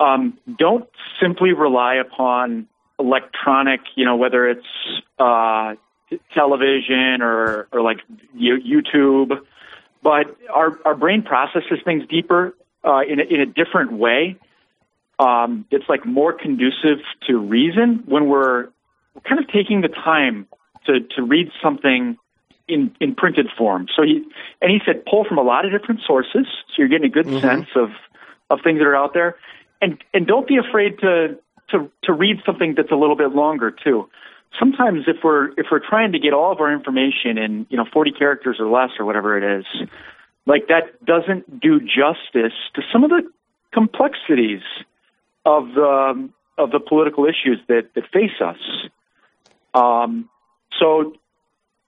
um, 0.00 0.38
don't 0.58 0.88
simply 1.20 1.52
rely 1.52 1.96
upon 1.96 2.66
electronic, 2.98 3.80
you 3.94 4.04
know, 4.04 4.16
whether 4.16 4.48
it's 4.48 4.66
uh, 5.18 5.74
television 6.32 7.22
or 7.22 7.68
or 7.70 7.80
like 7.80 8.00
YouTube, 8.36 9.38
but 10.04 10.36
our 10.52 10.78
our 10.84 10.94
brain 10.94 11.22
processes 11.22 11.80
things 11.84 12.04
deeper 12.08 12.54
uh, 12.84 13.00
in, 13.08 13.18
a, 13.18 13.24
in 13.24 13.40
a 13.40 13.46
different 13.46 13.92
way. 13.92 14.36
Um, 15.18 15.64
it's 15.70 15.88
like 15.88 16.04
more 16.04 16.32
conducive 16.32 16.98
to 17.26 17.38
reason 17.38 18.02
when 18.06 18.28
we're 18.28 18.68
kind 19.26 19.40
of 19.40 19.48
taking 19.48 19.80
the 19.80 19.88
time 19.88 20.46
to, 20.86 21.00
to 21.16 21.22
read 21.22 21.50
something 21.62 22.18
in, 22.66 22.94
in 23.00 23.14
printed 23.14 23.46
form. 23.56 23.86
So 23.94 24.02
he, 24.02 24.24
and 24.60 24.70
he 24.70 24.80
said 24.84 25.04
pull 25.06 25.24
from 25.24 25.38
a 25.38 25.42
lot 25.42 25.64
of 25.64 25.72
different 25.72 26.00
sources, 26.06 26.46
so 26.68 26.74
you're 26.78 26.88
getting 26.88 27.06
a 27.06 27.12
good 27.12 27.26
mm-hmm. 27.26 27.46
sense 27.46 27.68
of, 27.76 27.90
of 28.50 28.58
things 28.64 28.78
that 28.78 28.86
are 28.86 28.96
out 28.96 29.14
there. 29.14 29.36
And, 29.80 30.02
and 30.12 30.26
don't 30.26 30.48
be 30.48 30.56
afraid 30.56 30.98
to, 31.00 31.38
to, 31.70 31.90
to 32.04 32.12
read 32.12 32.38
something 32.44 32.74
that's 32.76 32.90
a 32.90 32.96
little 32.96 33.16
bit 33.16 33.32
longer 33.34 33.70
too. 33.70 34.08
Sometimes 34.58 35.04
if 35.06 35.16
we're, 35.24 35.48
if 35.52 35.66
we're 35.70 35.86
trying 35.86 36.12
to 36.12 36.18
get 36.18 36.32
all 36.32 36.52
of 36.52 36.60
our 36.60 36.72
information 36.72 37.38
in, 37.38 37.66
you 37.70 37.76
know, 37.76 37.84
40 37.92 38.12
characters 38.12 38.56
or 38.60 38.66
less 38.66 38.90
or 38.98 39.04
whatever 39.04 39.36
it 39.36 39.60
is, 39.60 39.88
like 40.46 40.68
that 40.68 41.04
doesn't 41.04 41.60
do 41.60 41.80
justice 41.80 42.56
to 42.74 42.82
some 42.92 43.04
of 43.04 43.10
the 43.10 43.22
complexities 43.72 44.62
of 45.44 45.68
the 45.74 45.84
um, 45.84 46.32
of 46.56 46.70
the 46.70 46.78
political 46.78 47.24
issues 47.24 47.58
that 47.68 47.88
that 47.94 48.04
face 48.12 48.40
us. 48.40 48.58
Um, 49.74 50.28
so, 50.78 51.14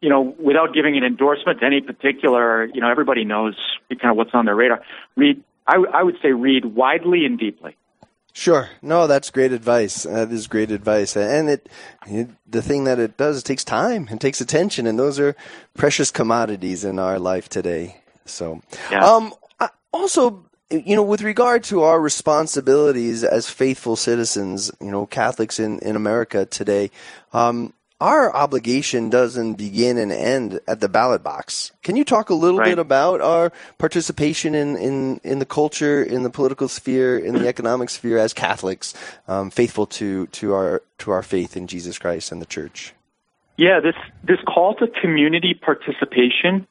you 0.00 0.08
know, 0.08 0.34
without 0.38 0.74
giving 0.74 0.96
an 0.96 1.04
endorsement 1.04 1.60
to 1.60 1.66
any 1.66 1.80
particular, 1.80 2.64
you 2.66 2.80
know, 2.80 2.90
everybody 2.90 3.24
knows 3.24 3.56
kind 4.00 4.10
of 4.10 4.16
what's 4.16 4.34
on 4.34 4.44
their 4.44 4.56
radar. 4.56 4.82
Read, 5.16 5.42
I, 5.66 5.76
I 5.94 6.02
would 6.02 6.16
say, 6.22 6.32
read 6.32 6.64
widely 6.64 7.24
and 7.24 7.38
deeply. 7.38 7.76
Sure. 8.36 8.68
No, 8.82 9.06
that's 9.06 9.30
great 9.30 9.52
advice. 9.52 10.02
That 10.02 10.30
is 10.30 10.46
great 10.46 10.70
advice. 10.70 11.16
And 11.16 11.48
it, 11.48 11.70
it, 12.06 12.28
the 12.46 12.60
thing 12.60 12.84
that 12.84 12.98
it 12.98 13.16
does, 13.16 13.38
it 13.38 13.44
takes 13.46 13.64
time 13.64 14.08
and 14.10 14.20
takes 14.20 14.42
attention, 14.42 14.86
and 14.86 14.98
those 14.98 15.18
are 15.18 15.34
precious 15.72 16.10
commodities 16.10 16.84
in 16.84 16.98
our 16.98 17.18
life 17.18 17.48
today. 17.48 18.02
So, 18.26 18.60
yeah. 18.90 19.06
um, 19.06 19.32
also, 19.90 20.44
you 20.68 20.94
know, 20.94 21.02
with 21.02 21.22
regard 21.22 21.64
to 21.64 21.82
our 21.84 21.98
responsibilities 21.98 23.24
as 23.24 23.48
faithful 23.48 23.96
citizens, 23.96 24.70
you 24.82 24.90
know, 24.90 25.06
Catholics 25.06 25.58
in, 25.58 25.78
in 25.78 25.96
America 25.96 26.44
today, 26.44 26.90
um, 27.32 27.72
our 28.00 28.34
obligation 28.34 29.08
doesn't 29.08 29.54
begin 29.54 29.96
and 29.96 30.12
end 30.12 30.60
at 30.68 30.80
the 30.80 30.88
ballot 30.88 31.22
box. 31.22 31.72
Can 31.82 31.96
you 31.96 32.04
talk 32.04 32.28
a 32.28 32.34
little 32.34 32.58
right. 32.58 32.68
bit 32.68 32.78
about 32.78 33.20
our 33.20 33.52
participation 33.78 34.54
in, 34.54 34.76
in, 34.76 35.20
in 35.24 35.38
the 35.38 35.46
culture, 35.46 36.02
in 36.02 36.22
the 36.22 36.30
political 36.30 36.68
sphere, 36.68 37.18
in 37.18 37.34
the 37.34 37.48
economic 37.54 37.88
sphere 37.88 38.18
as 38.18 38.34
Catholics, 38.34 38.92
um, 39.28 39.50
faithful 39.50 39.86
to, 39.86 40.26
to 40.28 40.52
our 40.52 40.82
to 40.98 41.10
our 41.10 41.22
faith 41.22 41.56
in 41.56 41.66
Jesus 41.66 41.98
Christ 41.98 42.32
and 42.32 42.40
the 42.40 42.46
Church? 42.46 42.94
Yeah, 43.56 43.80
this 43.80 43.94
this 44.22 44.38
call 44.46 44.74
to 44.76 44.88
community 44.88 45.54
participation 45.54 46.66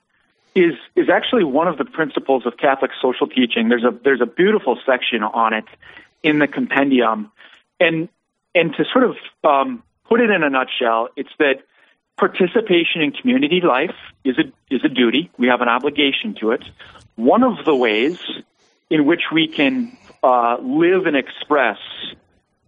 is 0.54 0.74
is 0.96 1.10
actually 1.10 1.44
one 1.44 1.68
of 1.68 1.78
the 1.78 1.86
principles 1.86 2.46
of 2.46 2.58
Catholic 2.58 2.92
social 3.02 3.28
teaching. 3.28 3.70
There's 3.70 3.84
a 3.84 3.92
there's 4.04 4.22
a 4.22 4.28
beautiful 4.28 4.78
section 4.86 5.24
on 5.24 5.54
it 5.54 5.66
in 6.22 6.38
the 6.38 6.48
compendium, 6.48 7.32
and 7.80 8.10
and 8.54 8.74
to 8.76 8.86
sort 8.92 9.04
of 9.04 9.16
um, 9.44 9.84
put 10.08 10.22
it 10.22 10.30
in 10.30 10.44
a 10.44 10.50
nutshell, 10.50 11.10
it's 11.16 11.30
that 11.40 11.64
participation 12.18 13.02
in 13.02 13.12
community 13.12 13.62
life 13.62 13.96
is 14.24 14.38
a 14.38 14.74
is 14.74 14.82
a 14.84 14.90
duty. 14.90 15.30
We 15.38 15.48
have 15.48 15.62
an 15.62 15.68
obligation 15.68 16.36
to 16.40 16.52
it. 16.52 16.64
One 17.16 17.44
of 17.44 17.66
the 17.66 17.76
ways 17.76 18.20
in 18.90 19.06
which 19.06 19.24
we 19.34 19.48
can 19.48 19.98
uh, 20.24 20.58
live 20.62 21.06
and 21.06 21.16
express 21.16 21.78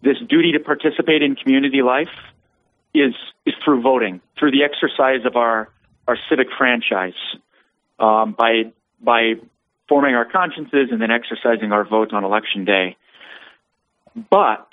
this 0.02 0.18
duty 0.30 0.52
to 0.54 0.60
participate 0.60 1.22
in 1.22 1.36
community 1.36 1.82
life 1.82 2.10
is 2.94 3.14
is 3.46 3.54
through 3.64 3.82
voting, 3.82 4.22
through 4.38 4.52
the 4.52 4.64
exercise 4.64 5.26
of 5.26 5.36
our 5.36 5.70
our 6.08 6.18
civic 6.30 6.48
franchise, 6.58 7.20
um, 8.00 8.34
by 8.34 8.72
by 9.02 9.34
forming 9.88 10.16
our 10.16 10.26
consciences 10.26 10.90
and 10.92 11.02
then 11.02 11.12
exercising 11.12 11.72
our 11.72 11.86
vote 11.86 12.14
on 12.14 12.24
election 12.24 12.66
day. 12.66 12.98
But 14.30 14.68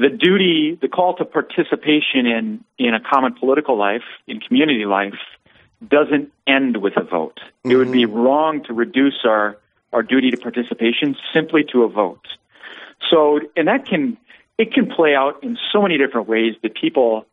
the 0.00 0.08
duty, 0.08 0.78
the 0.80 0.88
call 0.88 1.14
to 1.16 1.24
participation 1.24 2.26
in 2.26 2.64
in 2.78 2.94
a 2.94 3.00
common 3.00 3.34
political 3.34 3.76
life, 3.76 4.04
in 4.26 4.40
community 4.40 4.86
life, 4.86 5.20
doesn't 5.86 6.32
end 6.46 6.78
with 6.78 6.94
a 6.96 7.04
vote. 7.04 7.38
Mm-hmm. 7.40 7.70
It 7.70 7.76
would 7.76 7.92
be 7.92 8.06
wrong 8.06 8.64
to 8.64 8.72
reduce 8.72 9.20
our 9.24 9.58
our 9.92 10.02
duty 10.02 10.30
to 10.30 10.36
participation 10.36 11.16
simply 11.34 11.64
to 11.72 11.82
a 11.82 11.88
vote. 11.88 12.26
So, 13.10 13.40
and 13.56 13.68
that 13.68 13.86
can 13.86 14.16
it 14.58 14.72
can 14.72 14.86
play 14.90 15.14
out 15.14 15.42
in 15.42 15.58
so 15.72 15.82
many 15.82 15.98
different 15.98 16.28
ways 16.28 16.54
that 16.62 16.74
people 16.74 17.26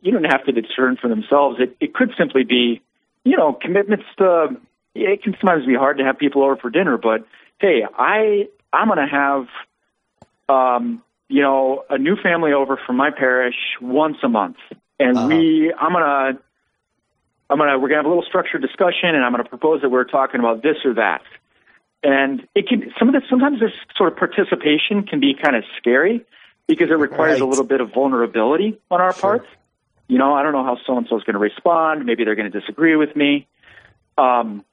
you 0.00 0.12
don't 0.12 0.24
have 0.24 0.44
to 0.44 0.52
discern 0.52 0.96
for 0.96 1.08
themselves. 1.08 1.58
It 1.58 1.76
it 1.80 1.94
could 1.94 2.12
simply 2.16 2.44
be, 2.44 2.80
you 3.24 3.36
know, 3.36 3.52
commitments 3.52 4.04
to. 4.18 4.56
It 4.94 5.24
can 5.24 5.34
sometimes 5.40 5.66
be 5.66 5.74
hard 5.74 5.98
to 5.98 6.04
have 6.04 6.16
people 6.18 6.44
over 6.44 6.56
for 6.56 6.70
dinner, 6.70 6.96
but 6.96 7.26
hey, 7.58 7.82
I 7.98 8.46
I'm 8.72 8.88
going 8.88 8.98
to 8.98 9.06
have, 9.06 9.46
um, 10.48 11.02
you 11.28 11.42
know, 11.42 11.84
a 11.90 11.98
new 11.98 12.16
family 12.16 12.52
over 12.52 12.78
from 12.86 12.96
my 12.96 13.10
parish 13.10 13.56
once 13.80 14.16
a 14.22 14.28
month, 14.28 14.56
and 14.98 15.16
uh-huh. 15.16 15.28
we 15.28 15.72
I'm 15.78 15.92
gonna 15.92 16.38
I'm 17.50 17.58
gonna 17.58 17.78
we're 17.78 17.88
gonna 17.88 18.00
have 18.00 18.06
a 18.06 18.08
little 18.08 18.24
structured 18.26 18.62
discussion, 18.62 19.14
and 19.14 19.24
I'm 19.24 19.32
gonna 19.32 19.44
propose 19.44 19.82
that 19.82 19.90
we're 19.90 20.04
talking 20.04 20.40
about 20.40 20.62
this 20.62 20.76
or 20.84 20.94
that. 20.94 21.22
And 22.02 22.46
it 22.54 22.68
can 22.68 22.92
some 22.98 23.08
of 23.08 23.14
the 23.14 23.22
sometimes 23.28 23.60
this 23.60 23.72
sort 23.96 24.12
of 24.12 24.18
participation 24.18 25.04
can 25.04 25.20
be 25.20 25.34
kind 25.34 25.56
of 25.56 25.64
scary 25.78 26.24
because 26.66 26.90
it 26.90 26.98
requires 26.98 27.40
right. 27.40 27.42
a 27.42 27.46
little 27.46 27.64
bit 27.64 27.80
of 27.80 27.92
vulnerability 27.92 28.78
on 28.90 29.00
our 29.00 29.12
sure. 29.12 29.20
part. 29.20 29.46
You 30.08 30.18
know, 30.18 30.34
I 30.34 30.42
don't 30.42 30.52
know 30.52 30.64
how 30.64 30.78
so 30.86 30.98
and 30.98 31.06
so 31.08 31.16
is 31.16 31.24
going 31.24 31.34
to 31.34 31.40
respond. 31.40 32.04
Maybe 32.04 32.24
they're 32.24 32.34
going 32.34 32.50
to 32.50 32.60
disagree 32.60 32.94
with 32.96 33.16
me. 33.16 33.46
Um, 34.18 34.64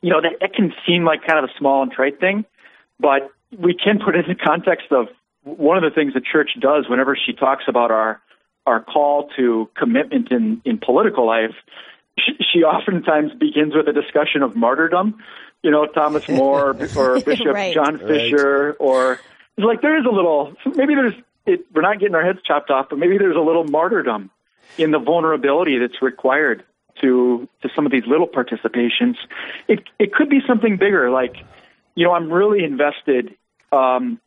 you 0.00 0.10
know, 0.10 0.20
that, 0.20 0.38
that 0.40 0.54
can 0.54 0.72
seem 0.86 1.04
like 1.04 1.26
kind 1.26 1.38
of 1.38 1.50
a 1.50 1.58
small 1.58 1.82
and 1.82 1.92
trite 1.92 2.20
thing, 2.20 2.44
but 2.98 3.30
we 3.56 3.74
can 3.74 3.98
put 3.98 4.14
it 4.14 4.26
in 4.26 4.36
the 4.36 4.42
context 4.42 4.86
of 4.92 5.08
one 5.44 5.76
of 5.76 5.82
the 5.82 5.94
things 5.94 6.14
the 6.14 6.20
church 6.20 6.50
does 6.60 6.88
whenever 6.88 7.16
she 7.16 7.32
talks 7.32 7.64
about 7.68 7.90
our 7.90 8.20
our 8.66 8.82
call 8.82 9.28
to 9.36 9.68
commitment 9.76 10.30
in 10.30 10.60
in 10.64 10.78
political 10.78 11.26
life. 11.26 11.54
She, 12.18 12.32
she 12.52 12.58
oftentimes 12.62 13.32
begins 13.34 13.74
with 13.74 13.88
a 13.88 13.92
discussion 13.92 14.42
of 14.42 14.54
martyrdom. 14.54 15.22
You 15.62 15.70
know, 15.70 15.86
Thomas 15.86 16.28
More 16.28 16.70
or 16.96 17.20
Bishop 17.20 17.46
right. 17.46 17.74
John 17.74 17.98
Fisher, 17.98 18.68
right. 18.68 18.76
or 18.78 19.12
it's 19.56 19.66
like 19.66 19.82
there 19.82 19.98
is 19.98 20.06
a 20.06 20.14
little. 20.14 20.54
Maybe 20.74 20.94
there's. 20.94 21.14
It, 21.46 21.66
we're 21.74 21.82
not 21.82 21.98
getting 21.98 22.14
our 22.14 22.24
heads 22.24 22.40
chopped 22.46 22.70
off, 22.70 22.88
but 22.90 22.98
maybe 22.98 23.16
there's 23.16 23.36
a 23.36 23.40
little 23.40 23.64
martyrdom 23.64 24.30
in 24.76 24.90
the 24.90 24.98
vulnerability 24.98 25.78
that's 25.78 26.02
required 26.02 26.64
to 27.00 27.48
to 27.62 27.68
some 27.74 27.86
of 27.86 27.92
these 27.92 28.06
little 28.06 28.28
participations. 28.28 29.16
It 29.68 29.84
it 29.98 30.12
could 30.12 30.28
be 30.28 30.40
something 30.46 30.76
bigger, 30.76 31.10
like 31.10 31.36
you 31.94 32.04
know, 32.04 32.12
I'm 32.12 32.32
really 32.32 32.64
invested. 32.64 33.34
Um, 33.72 34.20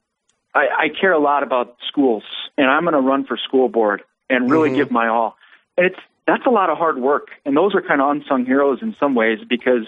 I, 0.56 0.68
I 0.84 0.90
care 0.90 1.12
a 1.12 1.20
lot 1.20 1.44
about 1.44 1.78
schools, 1.88 2.24
and 2.58 2.68
I'm 2.68 2.84
going 2.84 2.94
to 2.94 3.02
run 3.02 3.26
for 3.26 3.38
school 3.38 3.70
board 3.70 4.04
and 4.30 4.50
really 4.50 4.70
mm-hmm. 4.70 4.78
give 4.78 4.92
my 4.92 5.08
all. 5.08 5.38
And 5.78 5.86
it's 5.88 6.00
that's 6.28 6.46
a 6.46 6.50
lot 6.50 6.70
of 6.70 6.78
hard 6.78 7.00
work, 7.00 7.30
and 7.46 7.58
those 7.58 7.76
are 7.76 7.82
kind 7.82 8.02
of 8.02 8.10
unsung 8.10 8.46
heroes 8.46 8.80
in 8.82 8.96
some 9.00 9.16
ways 9.16 9.40
because 9.48 9.88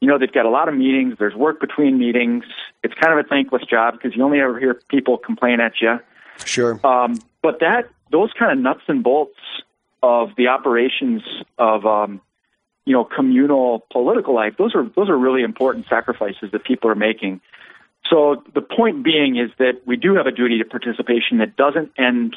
you 0.00 0.08
know 0.08 0.18
they've 0.18 0.32
got 0.32 0.46
a 0.46 0.50
lot 0.50 0.68
of 0.68 0.74
meetings. 0.74 1.16
There's 1.18 1.34
work 1.34 1.60
between 1.60 1.98
meetings. 1.98 2.44
It's 2.82 2.94
kind 2.94 3.18
of 3.18 3.24
a 3.24 3.28
thankless 3.28 3.62
job 3.64 3.94
because 3.94 4.16
you 4.16 4.24
only 4.24 4.40
ever 4.40 4.58
hear 4.58 4.74
people 4.88 5.18
complain 5.18 5.60
at 5.60 5.74
you. 5.80 6.00
Sure. 6.44 6.80
Um, 6.84 7.20
but 7.42 7.60
that 7.60 7.88
those 8.10 8.30
kind 8.38 8.52
of 8.52 8.58
nuts 8.58 8.82
and 8.88 9.02
bolts 9.02 9.38
of 10.02 10.30
the 10.36 10.48
operations 10.48 11.22
of 11.58 11.86
um, 11.86 12.20
you 12.86 12.92
know 12.92 13.04
communal 13.04 13.86
political 13.92 14.34
life. 14.34 14.54
Those 14.58 14.74
are 14.74 14.88
those 14.96 15.08
are 15.08 15.16
really 15.16 15.42
important 15.42 15.86
sacrifices 15.88 16.50
that 16.52 16.64
people 16.64 16.90
are 16.90 16.96
making. 16.96 17.40
So 18.08 18.42
the 18.54 18.60
point 18.60 19.04
being 19.04 19.36
is 19.36 19.50
that 19.58 19.82
we 19.86 19.96
do 19.96 20.14
have 20.14 20.26
a 20.26 20.32
duty 20.32 20.58
to 20.58 20.64
participation 20.64 21.38
that 21.38 21.56
doesn't 21.56 21.92
end 21.98 22.36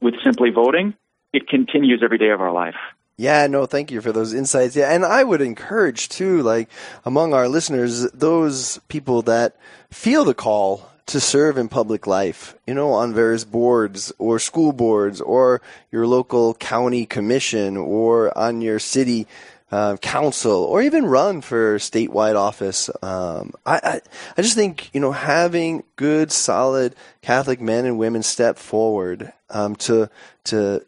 with 0.00 0.14
simply 0.22 0.50
voting. 0.50 0.94
It 1.32 1.48
continues 1.48 2.02
every 2.02 2.18
day 2.18 2.30
of 2.30 2.40
our 2.40 2.52
life. 2.52 2.76
Yeah, 3.16 3.46
no, 3.48 3.66
thank 3.66 3.90
you 3.90 4.00
for 4.00 4.12
those 4.12 4.32
insights. 4.32 4.74
Yeah, 4.74 4.90
and 4.90 5.04
I 5.04 5.24
would 5.24 5.42
encourage 5.42 6.08
too, 6.08 6.42
like 6.42 6.70
among 7.04 7.34
our 7.34 7.48
listeners, 7.48 8.10
those 8.12 8.80
people 8.88 9.20
that 9.22 9.56
feel 9.90 10.24
the 10.24 10.32
call 10.32 10.90
to 11.04 11.20
serve 11.20 11.58
in 11.58 11.68
public 11.68 12.06
life, 12.06 12.54
you 12.66 12.72
know, 12.72 12.92
on 12.92 13.12
various 13.12 13.44
boards 13.44 14.12
or 14.18 14.38
school 14.38 14.72
boards 14.72 15.20
or 15.20 15.60
your 15.92 16.06
local 16.06 16.54
county 16.54 17.04
commission 17.04 17.76
or 17.76 18.36
on 18.38 18.62
your 18.62 18.78
city 18.78 19.26
uh, 19.70 19.96
council 19.98 20.64
or 20.64 20.82
even 20.82 21.06
run 21.06 21.40
for 21.40 21.78
statewide 21.78 22.36
office. 22.36 22.90
Um, 23.02 23.52
I, 23.64 23.80
I, 23.82 24.00
I 24.36 24.42
just 24.42 24.54
think, 24.54 24.90
you 24.92 25.00
know, 25.00 25.12
having 25.12 25.84
good, 25.96 26.32
solid 26.32 26.94
Catholic 27.22 27.60
men 27.60 27.84
and 27.84 27.98
women 27.98 28.22
step 28.22 28.58
forward 28.58 29.32
um, 29.50 29.76
to, 29.76 30.10
to, 30.44 30.84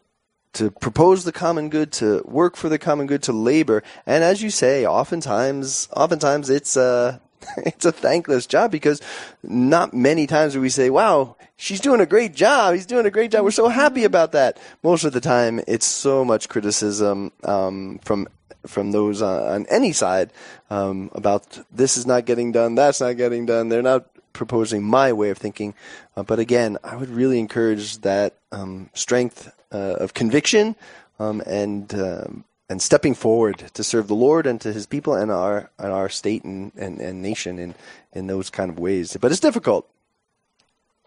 to 0.53 0.69
propose 0.69 1.23
the 1.23 1.31
common 1.31 1.69
good, 1.69 1.91
to 1.93 2.21
work 2.25 2.55
for 2.55 2.69
the 2.69 2.77
common 2.77 3.07
good, 3.07 3.23
to 3.23 3.33
labor, 3.33 3.83
and 4.05 4.23
as 4.23 4.43
you 4.43 4.49
say, 4.49 4.85
oftentimes, 4.85 5.87
oftentimes 5.95 6.49
it's 6.49 6.77
uh, 6.77 7.17
it's 7.57 7.85
a 7.85 7.91
thankless 7.91 8.45
job 8.45 8.71
because 8.71 9.01
not 9.43 9.93
many 9.93 10.27
times 10.27 10.53
do 10.53 10.61
we 10.61 10.69
say, 10.69 10.89
wow, 10.89 11.35
she's 11.57 11.79
doing 11.79 12.01
a 12.01 12.05
great 12.05 12.33
job. 12.33 12.73
He's 12.73 12.85
doing 12.85 13.05
a 13.05 13.11
great 13.11 13.31
job. 13.31 13.43
We're 13.43 13.51
so 13.51 13.69
happy 13.69 14.03
about 14.03 14.31
that. 14.33 14.57
Most 14.83 15.03
of 15.03 15.13
the 15.13 15.21
time, 15.21 15.61
it's 15.67 15.85
so 15.85 16.25
much 16.25 16.49
criticism 16.49 17.31
um, 17.43 17.99
from 18.03 18.27
from 18.65 18.91
those 18.91 19.21
on, 19.21 19.43
on 19.43 19.65
any 19.67 19.91
side 19.91 20.31
um, 20.69 21.11
about 21.13 21.59
this 21.71 21.97
is 21.97 22.07
not 22.07 22.25
getting 22.25 22.53
done, 22.53 22.75
that's 22.75 23.01
not 23.01 23.17
getting 23.17 23.45
done. 23.45 23.69
They're 23.69 23.81
not 23.81 24.07
proposing 24.31 24.83
my 24.83 25.13
way 25.13 25.29
of 25.29 25.37
thinking. 25.37 25.73
Uh, 26.17 26.23
but 26.23 26.39
again, 26.39 26.77
I 26.83 26.95
would 26.95 27.09
really 27.09 27.39
encourage 27.39 27.99
that 27.99 28.37
um, 28.51 28.89
strength 28.93 29.53
uh, 29.71 29.95
of 29.99 30.13
conviction 30.13 30.75
um, 31.19 31.41
and 31.45 31.93
um, 31.93 32.45
and 32.73 32.81
stepping 32.81 33.13
forward 33.13 33.59
to 33.75 33.83
serve 33.83 34.07
the 34.07 34.15
Lord 34.15 34.47
and 34.47 34.59
to 34.61 34.73
His 34.73 34.87
people 34.87 35.13
and 35.13 35.29
our 35.31 35.69
and 35.77 35.91
our 35.91 36.09
state 36.09 36.43
and, 36.43 36.71
and, 36.75 36.99
and 36.99 37.21
nation 37.21 37.59
in 37.59 37.75
in 38.13 38.25
those 38.25 38.49
kind 38.49 38.71
of 38.71 38.79
ways. 38.79 39.15
But 39.21 39.31
it's 39.31 39.39
difficult. 39.39 39.87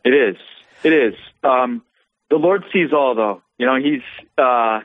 It 0.05 0.14
is. 0.14 0.37
It 0.85 0.92
is. 0.92 1.14
Um, 1.42 1.83
the 2.31 2.37
Lord 2.37 2.62
sees 2.72 2.92
all, 2.92 3.16
though. 3.16 3.42
You 3.59 3.66
know, 3.66 3.74
He's 3.74 4.07
uh, 4.38 4.83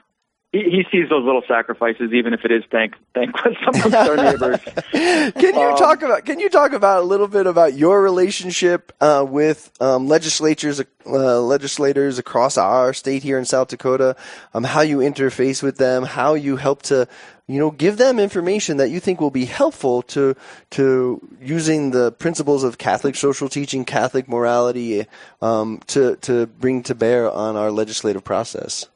he, 0.52 0.64
he 0.64 0.86
sees 0.92 1.08
those 1.10 1.24
little 1.24 1.44
sacrifices, 1.48 2.12
even 2.14 2.34
if 2.34 2.44
it 2.44 2.52
is 2.52 2.64
thank 2.70 2.96
thankless 3.14 3.56
amongst 3.68 3.96
our 3.96 4.18
neighbors. 4.18 4.60
can 4.92 5.56
you 5.56 5.62
um, 5.62 5.78
talk 5.78 6.02
about? 6.02 6.26
Can 6.26 6.42
you 6.42 6.50
talk 6.50 6.74
about 6.74 7.04
a 7.04 7.06
little 7.06 7.30
bit 7.30 7.48
about 7.48 7.74
your 7.74 8.02
relationship 8.02 8.92
uh, 9.00 9.26
with 9.28 9.72
um, 9.80 10.08
legislatures, 10.08 10.82
uh, 11.06 11.42
legislators 11.42 12.20
across 12.20 12.58
our 12.58 12.94
state 12.94 13.24
here 13.24 13.38
in 13.38 13.46
South 13.46 13.70
Dakota? 13.70 14.18
Um, 14.54 14.66
how 14.66 14.82
you 14.82 14.98
interface 14.98 15.64
with 15.64 15.78
them? 15.78 16.04
How 16.04 16.34
you 16.34 16.58
help 16.58 16.82
to, 16.84 17.08
you 17.48 17.58
know, 17.58 17.72
give 17.72 17.96
them 17.96 18.20
information 18.20 18.76
that 18.76 18.90
you 18.90 19.00
think 19.00 19.22
will 19.22 19.32
be 19.32 19.46
helpful 19.46 20.02
to 20.04 20.36
to 20.72 21.26
using 21.42 21.92
the 21.92 22.12
principles 22.12 22.66
of 22.66 22.78
Catholic 22.78 23.16
social 23.16 23.48
teaching, 23.48 23.86
Catholic 23.86 24.28
morality, 24.28 25.06
um, 25.42 25.80
to 25.88 26.18
to 26.18 26.48
bring 26.48 26.84
to 26.84 26.94
bear 26.94 27.32
on 27.32 27.56
our 27.56 27.72
legislative 27.72 28.26
process. 28.26 28.90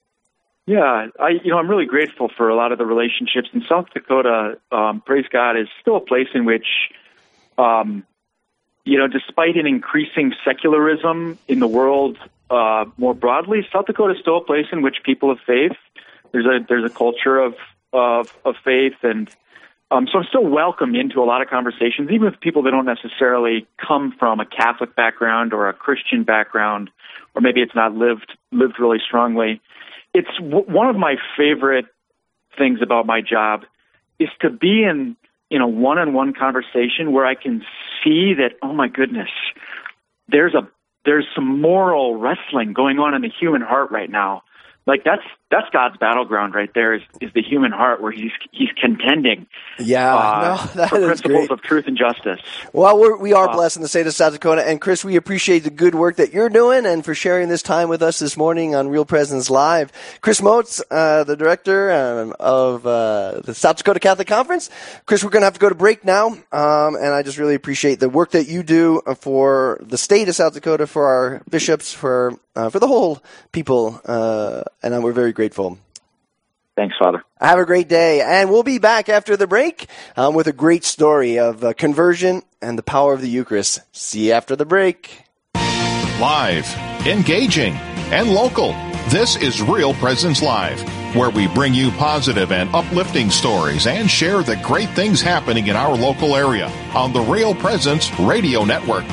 Yeah, 0.67 1.07
I 1.19 1.29
you 1.43 1.51
know 1.51 1.59
I'm 1.59 1.69
really 1.69 1.85
grateful 1.85 2.29
for 2.35 2.49
a 2.49 2.55
lot 2.55 2.71
of 2.71 2.79
the 2.79 2.85
relationships 2.85 3.49
in 3.53 3.63
South 3.69 3.85
Dakota. 3.93 4.57
Um, 4.71 5.01
praise 5.05 5.25
God 5.31 5.57
is 5.57 5.67
still 5.79 5.97
a 5.97 6.01
place 6.01 6.27
in 6.33 6.45
which, 6.45 6.65
um, 7.57 8.03
you 8.83 8.97
know, 8.97 9.07
despite 9.07 9.57
an 9.57 9.67
increasing 9.67 10.33
secularism 10.43 11.37
in 11.47 11.59
the 11.59 11.67
world 11.67 12.17
uh, 12.49 12.85
more 12.97 13.13
broadly, 13.13 13.67
South 13.71 13.85
Dakota 13.85 14.15
is 14.15 14.21
still 14.21 14.37
a 14.37 14.43
place 14.43 14.65
in 14.71 14.81
which 14.81 14.97
people 15.03 15.29
of 15.29 15.37
faith. 15.45 15.77
There's 16.31 16.47
a 16.47 16.65
there's 16.67 16.83
a 16.83 16.93
culture 16.93 17.37
of 17.37 17.53
of, 17.93 18.35
of 18.43 18.55
faith, 18.63 18.95
and 19.03 19.29
um, 19.91 20.07
so 20.11 20.17
I'm 20.17 20.25
still 20.25 20.47
welcome 20.47 20.95
into 20.95 21.21
a 21.21 21.25
lot 21.25 21.43
of 21.43 21.47
conversations, 21.47 22.09
even 22.09 22.25
with 22.25 22.39
people 22.39 22.63
that 22.63 22.71
don't 22.71 22.87
necessarily 22.87 23.67
come 23.77 24.15
from 24.17 24.39
a 24.39 24.45
Catholic 24.47 24.95
background 24.95 25.53
or 25.53 25.69
a 25.69 25.73
Christian 25.73 26.23
background, 26.23 26.89
or 27.35 27.41
maybe 27.41 27.61
it's 27.61 27.75
not 27.75 27.93
lived 27.93 28.35
lived 28.51 28.79
really 28.79 28.99
strongly 29.05 29.61
it's 30.15 30.35
w- 30.39 30.65
one 30.65 30.87
of 30.87 30.95
my 30.95 31.17
favorite 31.37 31.85
things 32.57 32.79
about 32.81 33.05
my 33.05 33.21
job 33.21 33.65
is 34.17 34.29
to 34.41 34.49
be 34.49 34.83
in 34.83 35.15
in 35.51 35.61
a 35.61 35.67
one-on-one 35.67 36.33
conversation 36.33 37.11
where 37.11 37.25
I 37.25 37.35
can 37.35 37.63
see 38.03 38.33
that 38.35 38.53
oh 38.63 38.73
my 38.73 38.87
goodness 38.87 39.29
there's 40.29 40.55
a 40.55 40.67
there's 41.03 41.27
some 41.35 41.61
moral 41.61 42.15
wrestling 42.15 42.73
going 42.73 42.97
on 42.97 43.13
in 43.13 43.21
the 43.21 43.29
human 43.29 43.61
heart 43.61 43.91
right 43.91 44.09
now 44.09 44.41
like 44.87 45.03
that's 45.03 45.23
that's 45.51 45.67
God's 45.71 45.95
battleground 45.97 46.53
right 46.55 46.69
there 46.73 46.93
is, 46.95 47.01
is 47.21 47.31
the 47.33 47.41
human 47.41 47.71
heart 47.71 48.01
where 48.01 48.11
he's 48.11 48.31
he's 48.51 48.69
contending 48.81 49.47
Yeah, 49.79 50.13
uh, 50.15 50.67
no, 50.75 50.87
for 50.87 50.97
principles 51.05 51.47
great. 51.47 51.51
of 51.51 51.61
truth 51.61 51.85
and 51.87 51.97
justice. 51.97 52.39
Well, 52.73 52.99
we're, 52.99 53.17
we 53.17 53.33
are 53.33 53.47
Wow. 53.47 53.53
blessed 53.55 53.77
in 53.77 53.81
the 53.83 53.87
state 53.87 54.07
of 54.07 54.13
South 54.13 54.33
Dakota. 54.33 54.67
And 54.67 54.81
Chris, 54.81 55.05
we 55.05 55.15
appreciate 55.15 55.59
the 55.59 55.69
good 55.69 55.95
work 55.95 56.17
that 56.17 56.33
you're 56.33 56.49
doing 56.49 56.85
and 56.85 57.05
for 57.05 57.13
sharing 57.15 57.47
this 57.49 57.61
time 57.61 57.89
with 57.89 58.01
us 58.01 58.19
this 58.19 58.35
morning 58.37 58.75
on 58.75 58.89
Real 58.89 59.05
Presence 59.05 59.49
Live. 59.49 59.91
Chris 60.21 60.41
Motz, 60.41 60.81
uh, 60.91 61.23
the 61.23 61.35
director 61.37 61.91
um, 61.91 62.35
of 62.39 62.85
uh, 62.85 63.41
the 63.43 63.53
South 63.53 63.77
Dakota 63.77 63.99
Catholic 63.99 64.27
Conference. 64.27 64.69
Chris, 65.05 65.23
we're 65.23 65.29
going 65.29 65.41
to 65.41 65.45
have 65.45 65.53
to 65.53 65.59
go 65.59 65.69
to 65.69 65.75
break 65.75 66.03
now. 66.03 66.27
Um, 66.51 66.95
and 66.95 67.07
I 67.07 67.21
just 67.23 67.37
really 67.37 67.55
appreciate 67.55 67.99
the 67.99 68.09
work 68.09 68.31
that 68.31 68.47
you 68.47 68.63
do 68.63 69.01
for 69.19 69.79
the 69.81 69.97
state 69.97 70.27
of 70.27 70.35
South 70.35 70.53
Dakota, 70.53 70.87
for 70.87 71.05
our 71.07 71.41
bishops, 71.49 71.93
for, 71.93 72.33
uh, 72.55 72.69
for 72.69 72.79
the 72.79 72.87
whole 72.87 73.23
people. 73.51 74.01
And 74.85 74.93
uh, 74.93 75.01
we're 75.01 75.13
very 75.13 75.33
grateful. 75.33 75.79
Thanks, 76.77 76.95
Father. 76.99 77.23
Have 77.41 77.57
a 77.57 77.65
great 77.65 77.87
day. 77.87 78.21
And 78.21 78.49
we'll 78.51 78.63
be 78.63 78.77
back 78.77 79.09
after 79.09 79.35
the 79.35 79.47
break 79.47 79.87
um, 80.15 80.35
with 80.35 80.47
a 80.47 80.53
great 80.53 80.83
story 80.83 81.39
of 81.39 81.63
uh, 81.63 81.73
conversion 81.73 82.43
and 82.61 82.77
the 82.77 82.83
power 82.83 83.13
of 83.13 83.21
the 83.21 83.29
Eucharist. 83.29 83.81
See 83.91 84.27
you 84.27 84.33
after 84.33 84.55
the 84.55 84.65
break. 84.65 85.23
Live, 86.19 86.71
engaging, 87.07 87.73
and 88.11 88.29
local. 88.31 88.73
This 89.09 89.35
is 89.37 89.61
Real 89.61 89.93
Presence 89.95 90.41
Live, 90.41 90.81
where 91.15 91.29
we 91.29 91.47
bring 91.47 91.73
you 91.73 91.91
positive 91.91 92.51
and 92.51 92.73
uplifting 92.75 93.29
stories 93.29 93.87
and 93.87 94.09
share 94.09 94.43
the 94.43 94.57
great 94.57 94.89
things 94.89 95.21
happening 95.21 95.67
in 95.67 95.75
our 95.75 95.95
local 95.95 96.35
area 96.35 96.67
on 96.93 97.13
the 97.13 97.21
Real 97.21 97.55
Presence 97.55 98.11
Radio 98.19 98.65
Network. 98.65 99.05